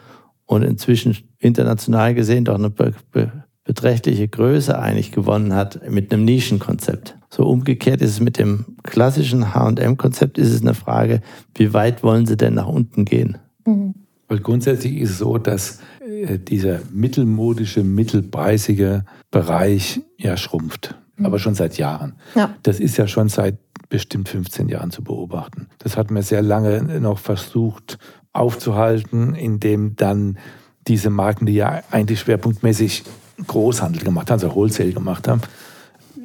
und 0.46 0.62
inzwischen 0.62 1.16
international 1.38 2.14
gesehen 2.14 2.44
doch 2.44 2.56
eine 2.56 2.70
be 2.70 2.94
be 3.12 3.44
beträchtliche 3.64 4.26
Größe 4.26 4.76
eigentlich 4.76 5.12
gewonnen 5.12 5.54
hat 5.54 5.88
mit 5.88 6.12
einem 6.12 6.24
Nischenkonzept. 6.24 7.16
So 7.28 7.44
umgekehrt 7.44 8.00
ist 8.00 8.10
es 8.10 8.20
mit 8.20 8.36
dem 8.36 8.64
klassischen 8.82 9.54
H&M-Konzept 9.54 10.38
ist 10.38 10.50
es 10.50 10.62
eine 10.62 10.74
Frage, 10.74 11.20
wie 11.54 11.72
weit 11.72 12.02
wollen 12.02 12.26
Sie 12.26 12.36
denn 12.36 12.54
nach 12.54 12.66
unten 12.66 13.04
gehen? 13.04 13.38
Mhm. 13.64 13.94
Weil 14.30 14.38
grundsätzlich 14.38 14.96
ist 14.98 15.10
es 15.10 15.18
so, 15.18 15.38
dass 15.38 15.80
äh, 16.00 16.38
dieser 16.38 16.78
mittelmodische, 16.92 17.82
mittelpreisige 17.82 19.04
Bereich 19.32 20.02
ja 20.16 20.36
schrumpft. 20.36 20.94
Mhm. 21.16 21.26
Aber 21.26 21.40
schon 21.40 21.56
seit 21.56 21.78
Jahren. 21.78 22.14
Ja. 22.36 22.54
Das 22.62 22.78
ist 22.78 22.96
ja 22.96 23.08
schon 23.08 23.28
seit 23.28 23.58
bestimmt 23.88 24.28
15 24.28 24.68
Jahren 24.68 24.92
zu 24.92 25.02
beobachten. 25.02 25.66
Das 25.78 25.96
hat 25.96 26.12
man 26.12 26.22
sehr 26.22 26.42
lange 26.42 27.00
noch 27.00 27.18
versucht 27.18 27.98
aufzuhalten, 28.32 29.34
indem 29.34 29.96
dann 29.96 30.38
diese 30.86 31.10
Marken, 31.10 31.46
die 31.46 31.54
ja 31.54 31.82
eigentlich 31.90 32.20
schwerpunktmäßig 32.20 33.02
Großhandel 33.48 34.04
gemacht 34.04 34.30
haben, 34.30 34.40
also 34.40 34.54
Wholesale 34.54 34.92
gemacht 34.92 35.26
haben, 35.26 35.40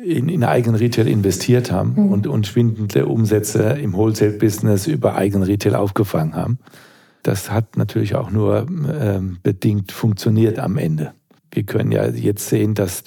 in, 0.04 0.30
in 0.30 0.44
eigenen 0.44 0.76
Retail 0.76 1.08
investiert 1.08 1.72
haben 1.72 1.94
mhm. 1.96 2.12
und, 2.12 2.28
und 2.28 2.46
schwindende 2.46 3.08
Umsätze 3.08 3.63
im 3.63 3.94
Wholesale-Business 3.94 4.86
über 4.86 5.15
eigenen 5.15 5.41
Retail 5.41 5.74
aufgefangen 5.74 6.36
haben. 6.36 6.60
Das 7.25 7.49
hat 7.49 7.75
natürlich 7.75 8.13
auch 8.13 8.29
nur 8.29 8.67
ähm, 8.69 9.39
bedingt 9.41 9.91
funktioniert 9.91 10.59
am 10.59 10.77
Ende. 10.77 11.13
Wir 11.51 11.63
können 11.63 11.91
ja 11.91 12.05
jetzt 12.07 12.47
sehen, 12.49 12.75
dass 12.75 13.03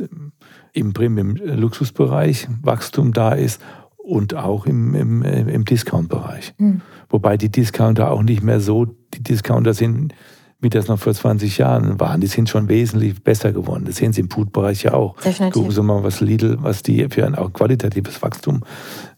im 0.72 0.92
Premium-Luxusbereich 0.92 2.48
Wachstum 2.60 3.12
da 3.12 3.30
ist 3.30 3.60
und 3.96 4.34
auch 4.34 4.66
im, 4.66 4.96
im, 4.96 5.22
im 5.22 5.64
Discount-Bereich. 5.64 6.52
Mhm. 6.58 6.80
Wobei 7.08 7.36
die 7.36 7.48
Discounter 7.48 8.10
auch 8.10 8.22
nicht 8.22 8.42
mehr 8.42 8.58
so, 8.58 8.86
die 9.14 9.22
Discounter 9.22 9.72
sind, 9.72 10.14
wie 10.58 10.68
das 10.68 10.88
noch 10.88 10.98
vor 10.98 11.14
20 11.14 11.56
Jahren 11.58 12.00
waren. 12.00 12.20
Die 12.20 12.26
sind 12.26 12.48
schon 12.48 12.68
wesentlich 12.68 13.22
besser 13.22 13.52
geworden. 13.52 13.84
Das 13.84 13.98
sehen 13.98 14.12
Sie 14.12 14.22
im 14.22 14.30
Food-Bereich 14.30 14.82
ja 14.82 14.94
auch. 14.94 15.14
Definitiv. 15.20 15.52
Gucken 15.52 15.70
Sie 15.70 15.82
mal, 15.84 16.02
was 16.02 16.20
Lidl, 16.20 16.58
was 16.60 16.82
die 16.82 17.06
für 17.08 17.24
ein 17.24 17.36
auch 17.36 17.52
qualitatives 17.52 18.20
Wachstum 18.20 18.64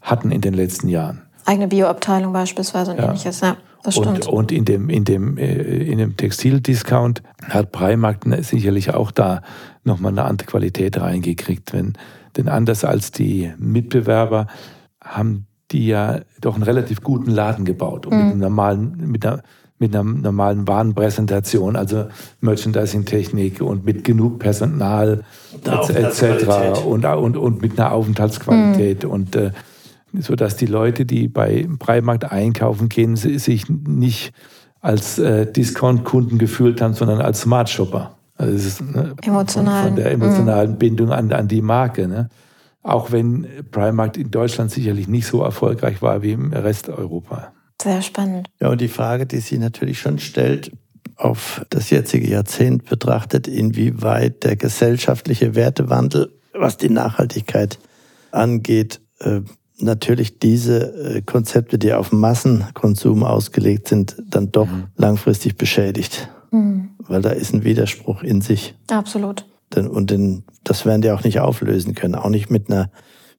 hatten 0.03 0.31
in 0.31 0.43
den 0.43 0.53
letzten 0.53 0.89
Jahren. 0.89 1.23
Eigene 1.47 1.69
Bioabteilung 1.69 2.35
beispielsweise 2.35 2.91
und 2.91 2.99
ja. 2.99 3.07
ähnliches, 3.07 3.41
ja. 3.41 3.57
Das 3.83 3.97
stimmt. 3.97 4.27
Und, 4.27 4.35
und 4.35 4.53
in 4.53 4.65
dem, 4.65 4.91
in 4.91 5.05
dem, 5.05 5.39
äh, 5.39 5.55
in 5.55 5.99
dem 5.99 6.17
Textildiscount 6.17 7.23
hat 7.43 7.73
Primark 7.73 8.25
sicherlich 8.41 8.93
auch 8.93 9.11
da 9.11 9.43
nochmal 9.85 10.13
eine 10.13 10.25
andere 10.25 10.47
Qualität 10.47 11.01
reingekriegt. 11.01 11.73
Wenn, 11.73 11.95
denn 12.37 12.49
anders 12.49 12.85
als 12.85 13.11
die 13.11 13.53
Mitbewerber 13.59 14.47
haben 15.03 15.47
die 15.71 15.87
ja 15.87 16.21
doch 16.41 16.55
einen 16.55 16.65
relativ 16.65 17.01
guten 17.03 17.31
Laden 17.31 17.65
gebaut 17.65 18.07
und 18.07 18.13
mhm. 18.13 18.19
mit, 18.19 18.31
einem 18.33 18.41
normalen, 18.41 19.11
mit, 19.11 19.25
einer, 19.25 19.43
mit 19.79 19.95
einer 19.95 20.05
normalen 20.05 20.67
Warenpräsentation, 20.67 21.77
also 21.77 22.07
Merchandising-Technik 22.41 23.61
und 23.61 23.85
mit 23.85 24.05
genug 24.05 24.41
Personal 24.41 25.23
etc. 25.65 26.85
Und, 26.85 27.05
und, 27.05 27.37
und 27.37 27.63
mit 27.63 27.79
einer 27.79 27.93
Aufenthaltsqualität 27.93 29.05
mhm. 29.05 29.11
und 29.11 29.37
äh, 29.37 29.53
sodass 30.19 30.57
die 30.57 30.67
Leute, 30.67 31.07
die 31.07 31.29
bei 31.29 31.69
Primarkt 31.79 32.31
einkaufen 32.31 32.89
gehen, 32.89 33.17
sich 33.17 33.69
nicht 33.69 34.33
als 34.81 35.19
äh, 35.19 35.51
Discount-Kunden 35.51 36.39
gefühlt 36.39 36.81
haben, 36.81 36.95
sondern 36.95 37.21
als 37.21 37.43
Smart-Shopper. 37.43 38.17
Also 38.37 38.53
das 38.55 38.65
ist 38.65 38.81
ne, 38.81 39.15
Emotional. 39.23 39.85
von, 39.85 39.97
der 39.97 40.13
emotionalen 40.13 40.73
mhm. 40.73 40.79
Bindung 40.79 41.13
an, 41.13 41.31
an 41.33 41.49
die 41.49 41.61
Marke. 41.61 42.09
Ne? 42.09 42.31
Auch 42.83 43.13
wenn 43.13 43.47
Primark 43.71 44.17
in 44.17 44.31
Deutschland 44.31 44.71
sicherlich 44.71 45.09
nicht 45.09 45.27
so 45.27 45.43
erfolgreich 45.43 46.01
war 46.01 46.23
wie 46.23 46.33
im 46.33 46.53
Rest 46.53 46.89
Europa. 46.89 47.53
Sehr 47.83 48.01
spannend. 48.01 48.49
Ja, 48.61 48.71
und 48.71 48.81
die 48.81 48.89
Frage, 48.89 49.27
die 49.27 49.41
sie 49.41 49.59
natürlich 49.59 50.01
schon 50.01 50.19
stellt, 50.19 50.73
auf 51.17 51.65
das 51.69 51.91
jetzige 51.91 52.29
Jahrzehnt 52.29 52.87
betrachtet, 52.87 53.47
inwieweit 53.47 54.43
der 54.45 54.57
gesellschaftliche 54.57 55.55
Wertewandel, 55.55 56.33
was 56.55 56.79
die 56.79 56.89
Nachhaltigkeit 56.89 57.79
angeht, 58.31 59.01
äh, 59.19 59.41
natürlich 59.83 60.39
diese 60.39 61.17
äh, 61.17 61.23
Konzepte, 61.23 61.79
die 61.79 61.93
auf 61.93 62.13
Massenkonsum 62.13 63.25
ausgelegt 63.25 63.89
sind, 63.89 64.17
dann 64.25 64.53
doch 64.53 64.67
mhm. 64.67 64.85
langfristig 64.97 65.57
beschädigt. 65.57 66.29
Mhm. 66.51 66.91
Weil 66.99 67.23
da 67.23 67.31
ist 67.31 67.53
ein 67.53 67.65
Widerspruch 67.65 68.23
in 68.23 68.41
sich. 68.41 68.75
Absolut. 68.91 69.47
Und 69.75 70.11
den, 70.11 70.45
das 70.65 70.85
werden 70.85 71.03
die 71.03 71.11
auch 71.11 71.23
nicht 71.23 71.41
auflösen 71.41 71.95
können. 71.95 72.17
Auch 72.17 72.29
nicht 72.29 72.51
mit 72.51 72.71
einer 72.71 72.91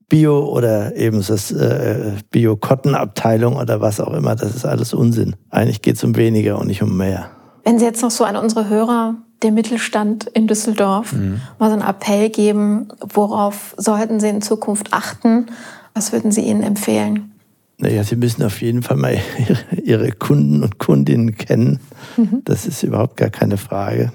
Bio- 0.08 0.46
oder 0.46 0.96
eben 0.96 1.24
das 1.26 1.52
äh, 1.52 2.14
Bio-Cotton-Abteilung 2.32 3.56
oder 3.56 3.82
was 3.82 4.00
auch 4.00 4.14
immer. 4.14 4.36
Das 4.36 4.56
ist 4.56 4.66
alles 4.66 4.94
Unsinn. 4.94 5.36
Eigentlich 5.50 5.82
geht 5.82 5.96
es 5.96 6.04
um 6.04 6.16
weniger 6.16 6.60
und 6.60 6.68
nicht 6.68 6.84
um 6.84 6.98
mehr. 6.98 7.32
Wenn 7.64 7.80
Sie 7.80 7.86
jetzt 7.86 8.02
noch 8.02 8.12
so 8.12 8.24
an 8.24 8.36
unsere 8.36 8.70
Hörer, 8.70 9.16
der 9.42 9.52
Mittelstand 9.52 10.26
in 10.26 10.48
Düsseldorf, 10.48 11.14
mhm. 11.14 11.42
mal 11.60 11.70
so 11.70 11.74
einen 11.74 11.88
Appell 11.88 12.30
geben, 12.30 12.90
worauf 13.00 13.74
sollten 13.78 14.20
Sie 14.20 14.30
in 14.30 14.42
Zukunft 14.42 14.94
achten? 14.94 15.48
Was 15.94 16.12
würden 16.12 16.32
Sie 16.32 16.42
ihnen 16.42 16.64
empfehlen? 16.64 17.32
Naja, 17.78 18.04
Sie 18.04 18.16
müssen 18.16 18.44
auf 18.44 18.62
jeden 18.62 18.84
Fall 18.84 18.98
mal 18.98 19.18
Ihre 19.84 20.12
Kunden 20.12 20.64
und 20.64 20.78
Kundinnen 20.78 21.36
kennen. 21.36 21.80
Mhm. 22.16 22.42
Das 22.46 22.68
ist 22.68 22.84
überhaupt 22.84 23.18
gar 23.18 23.30
keine 23.30 23.58
Frage. 23.58 24.12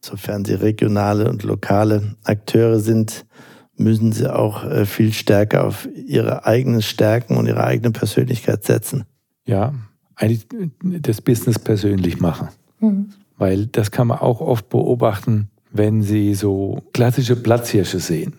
Sofern 0.00 0.44
Sie 0.44 0.54
regionale 0.54 1.28
und 1.28 1.42
lokale 1.42 2.16
Akteure 2.24 2.78
sind, 2.78 3.26
müssen 3.76 4.12
Sie 4.12 4.32
auch 4.32 4.64
äh, 4.64 4.86
viel 4.86 5.12
stärker 5.12 5.66
auf 5.66 5.88
Ihre 5.94 6.46
eigenen 6.46 6.82
Stärken 6.82 7.36
und 7.36 7.46
Ihre 7.46 7.64
eigene 7.64 7.90
Persönlichkeit 7.90 8.64
setzen. 8.64 9.04
Ja, 9.46 9.74
eigentlich 10.14 10.46
das 10.82 11.20
Business 11.20 11.58
persönlich 11.58 12.20
machen. 12.20 12.48
Mhm. 12.80 13.10
Weil 13.36 13.66
das 13.66 13.90
kann 13.90 14.08
man 14.08 14.18
auch 14.18 14.40
oft 14.40 14.68
beobachten, 14.68 15.48
wenn 15.70 16.02
Sie 16.02 16.34
so 16.34 16.82
klassische 16.92 17.36
Platzhirsche 17.36 18.00
sehen. 18.00 18.34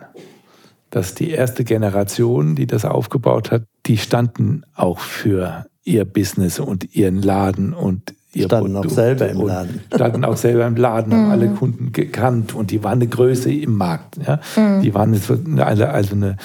Dass 0.90 1.14
die 1.14 1.30
erste 1.32 1.64
Generation, 1.64 2.56
die 2.56 2.66
das 2.68 2.86
aufgebaut 2.86 3.52
hat, 3.52 3.64
die 3.86 3.98
standen 3.98 4.64
auch 4.76 5.00
für 5.00 5.66
ihr 5.84 6.06
Business 6.06 6.60
und 6.60 6.96
ihren 6.96 7.22
Laden 7.22 7.74
und 7.74 8.14
ihr 8.34 8.46
standen 8.46 8.74
Produkt. 8.74 8.92
auch 8.92 8.96
selber 8.96 9.30
im 9.30 9.42
Laden. 9.42 9.82
Standen 9.94 10.26
auch 10.26 10.38
selber 10.38 10.68
im 10.68 10.76
Laden, 10.76 11.14
haben 11.14 11.32
alle 11.32 11.50
mhm. 11.50 11.56
Kunden 11.56 11.92
gekannt 11.92 12.54
und 12.54 12.72
die 12.72 12.84
waren 12.84 13.00
eine 13.00 13.08
Größe 13.08 13.52
im 13.52 13.76
Markt. 13.76 14.18
Ja? 14.26 14.40
Mhm. 14.56 14.82
Die 14.82 14.94
waren 14.94 15.14
also 15.60 16.16
eine 16.16 16.38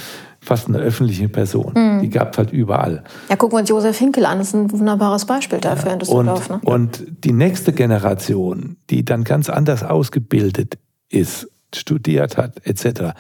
fast 0.45 0.69
eine 0.69 0.79
öffentliche 0.79 1.29
Person. 1.29 1.73
Mhm. 1.75 2.03
Die 2.03 2.11
gab 2.11 2.33
es 2.33 2.39
halt 2.39 2.53
überall. 2.53 3.03
Ja, 3.29 3.37
gucken 3.37 3.57
wir 3.57 3.61
uns 3.61 3.71
Josef 3.71 3.99
Hinkel 3.99 4.27
an, 4.27 4.39
das 4.39 4.49
ist 4.49 4.55
ein 4.55 4.71
wunderbares 4.71 5.25
Beispiel 5.25 5.59
dafür 5.59 5.89
ja. 5.89 5.93
in 5.95 5.99
Düsseldorf. 6.01 6.51
Und, 6.51 6.65
ne? 6.65 6.71
und 6.71 7.05
die 7.25 7.33
nächste 7.33 7.73
Generation, 7.73 8.77
die 8.91 9.05
dann 9.05 9.25
ganz 9.25 9.49
anders 9.49 9.83
ausgebildet 9.83 10.79
ist, 11.09 11.49
studiert 11.75 12.37
hat, 12.37 12.65
etc., 12.67 13.15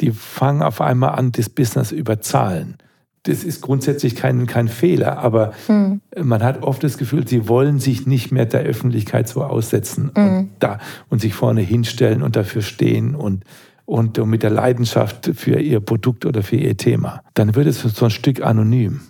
die 0.00 0.12
fangen 0.12 0.62
auf 0.62 0.80
einmal 0.80 1.10
an, 1.10 1.32
das 1.32 1.48
Business 1.48 1.92
über 1.92 2.20
Zahlen. 2.20 2.76
Das 3.24 3.44
ist 3.44 3.60
grundsätzlich 3.60 4.16
kein, 4.16 4.46
kein 4.46 4.68
Fehler, 4.68 5.18
aber 5.18 5.52
mhm. 5.66 6.00
man 6.22 6.42
hat 6.42 6.62
oft 6.62 6.82
das 6.82 6.98
Gefühl, 6.98 7.26
sie 7.26 7.48
wollen 7.48 7.78
sich 7.78 8.06
nicht 8.06 8.30
mehr 8.32 8.46
der 8.46 8.62
Öffentlichkeit 8.62 9.28
so 9.28 9.42
aussetzen 9.42 10.10
mhm. 10.16 10.22
und, 10.22 10.50
da, 10.60 10.78
und 11.08 11.20
sich 11.20 11.34
vorne 11.34 11.60
hinstellen 11.60 12.22
und 12.22 12.36
dafür 12.36 12.62
stehen 12.62 13.14
und 13.14 13.44
und 13.88 14.18
mit 14.26 14.42
der 14.42 14.50
Leidenschaft 14.50 15.30
für 15.34 15.58
ihr 15.60 15.80
Produkt 15.80 16.26
oder 16.26 16.42
für 16.42 16.56
ihr 16.56 16.76
Thema, 16.76 17.22
dann 17.32 17.54
wird 17.54 17.66
es 17.66 17.80
so 17.80 18.04
ein 18.04 18.10
Stück 18.10 18.42
anonym. 18.42 19.00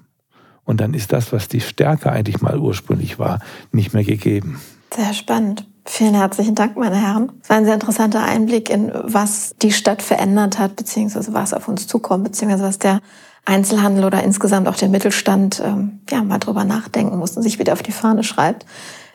Und 0.62 0.80
dann 0.80 0.94
ist 0.94 1.12
das, 1.12 1.32
was 1.32 1.48
die 1.48 1.60
Stärke 1.60 2.12
eigentlich 2.12 2.40
mal 2.42 2.56
ursprünglich 2.58 3.18
war, 3.18 3.40
nicht 3.72 3.92
mehr 3.92 4.04
gegeben. 4.04 4.60
Sehr 4.94 5.14
spannend. 5.14 5.66
Vielen 5.90 6.14
herzlichen 6.14 6.54
Dank, 6.54 6.76
meine 6.76 6.96
Herren. 6.96 7.32
Es 7.42 7.48
war 7.48 7.56
ein 7.56 7.64
sehr 7.64 7.74
interessanter 7.74 8.22
Einblick 8.22 8.68
in, 8.68 8.92
was 8.94 9.54
die 9.62 9.72
Stadt 9.72 10.02
verändert 10.02 10.58
hat, 10.58 10.76
beziehungsweise 10.76 11.32
was 11.32 11.54
auf 11.54 11.66
uns 11.66 11.86
zukommt, 11.86 12.24
beziehungsweise 12.24 12.62
was 12.62 12.78
der 12.78 13.00
Einzelhandel 13.46 14.04
oder 14.04 14.22
insgesamt 14.22 14.68
auch 14.68 14.76
der 14.76 14.90
Mittelstand 14.90 15.62
ähm, 15.64 16.00
ja, 16.10 16.22
mal 16.22 16.38
drüber 16.38 16.64
nachdenken 16.64 17.16
muss 17.16 17.36
und 17.36 17.42
sich 17.42 17.58
wieder 17.58 17.72
auf 17.72 17.82
die 17.82 17.92
Fahne 17.92 18.22
schreibt. 18.22 18.66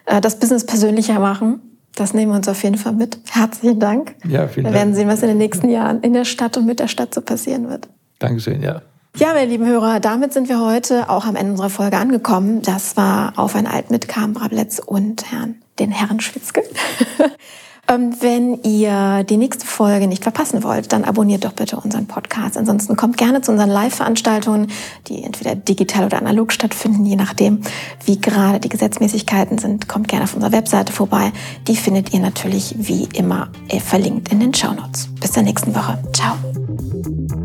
Äh, 0.05 0.19
das 0.19 0.39
Business 0.39 0.65
persönlicher 0.65 1.19
machen, 1.19 1.61
das 1.95 2.15
nehmen 2.15 2.31
wir 2.31 2.37
uns 2.37 2.47
auf 2.47 2.63
jeden 2.63 2.77
Fall 2.77 2.93
mit. 2.93 3.19
Herzlichen 3.29 3.79
Dank. 3.79 4.15
Ja, 4.27 4.47
vielen 4.47 4.63
Dank. 4.63 4.73
Wir 4.73 4.79
werden 4.79 4.95
sehen, 4.95 5.07
was 5.07 5.21
in 5.21 5.27
den 5.27 5.37
nächsten 5.37 5.69
Jahren 5.69 6.01
in 6.01 6.13
der 6.13 6.25
Stadt 6.25 6.57
und 6.57 6.65
mit 6.65 6.79
der 6.79 6.87
Stadt 6.87 7.13
so 7.13 7.21
passieren 7.21 7.69
wird. 7.69 7.87
Dankeschön, 8.17 8.63
ja. 8.63 8.81
Ja, 9.15 9.33
meine 9.33 9.45
lieben 9.45 9.67
Hörer, 9.67 9.99
damit 9.99 10.33
sind 10.33 10.49
wir 10.49 10.59
heute 10.59 11.07
auch 11.07 11.27
am 11.27 11.35
Ende 11.35 11.51
unserer 11.51 11.69
Folge 11.69 11.97
angekommen. 11.97 12.63
Das 12.63 12.97
war 12.97 13.33
Auf 13.35 13.55
ein 13.55 13.67
Alt 13.67 13.91
mit 13.91 14.07
Carmen 14.07 14.33
Brabletz 14.33 14.79
und 14.79 15.31
Herrn, 15.31 15.62
den 15.79 15.91
Herrn 15.91 16.19
Schwitzke. 16.19 16.63
Ähm, 17.89 18.15
wenn 18.21 18.63
ihr 18.63 19.25
die 19.25 19.35
nächste 19.35 19.65
Folge 19.65 20.07
nicht 20.07 20.23
verpassen 20.23 20.63
wollt, 20.63 20.93
dann 20.93 21.03
abonniert 21.03 21.43
doch 21.43 21.51
bitte 21.51 21.75
unseren 21.75 22.07
Podcast. 22.07 22.57
Ansonsten 22.57 22.95
kommt 22.95 23.17
gerne 23.17 23.41
zu 23.41 23.51
unseren 23.51 23.69
Live-Veranstaltungen, 23.69 24.67
die 25.07 25.21
entweder 25.23 25.55
digital 25.55 26.05
oder 26.05 26.17
analog 26.17 26.53
stattfinden, 26.53 27.05
je 27.05 27.17
nachdem, 27.17 27.59
wie 28.05 28.21
gerade 28.21 28.61
die 28.61 28.69
Gesetzmäßigkeiten 28.69 29.57
sind. 29.57 29.89
Kommt 29.89 30.07
gerne 30.07 30.23
auf 30.23 30.33
unserer 30.33 30.53
Webseite 30.53 30.93
vorbei. 30.93 31.33
Die 31.67 31.75
findet 31.75 32.13
ihr 32.13 32.21
natürlich 32.21 32.73
wie 32.77 33.09
immer 33.13 33.49
verlinkt 33.83 34.31
in 34.31 34.39
den 34.39 34.53
Show 34.53 34.71
Notes. 34.71 35.09
Bis 35.19 35.33
zur 35.33 35.43
nächsten 35.43 35.75
Woche. 35.75 36.01
Ciao. 36.13 37.42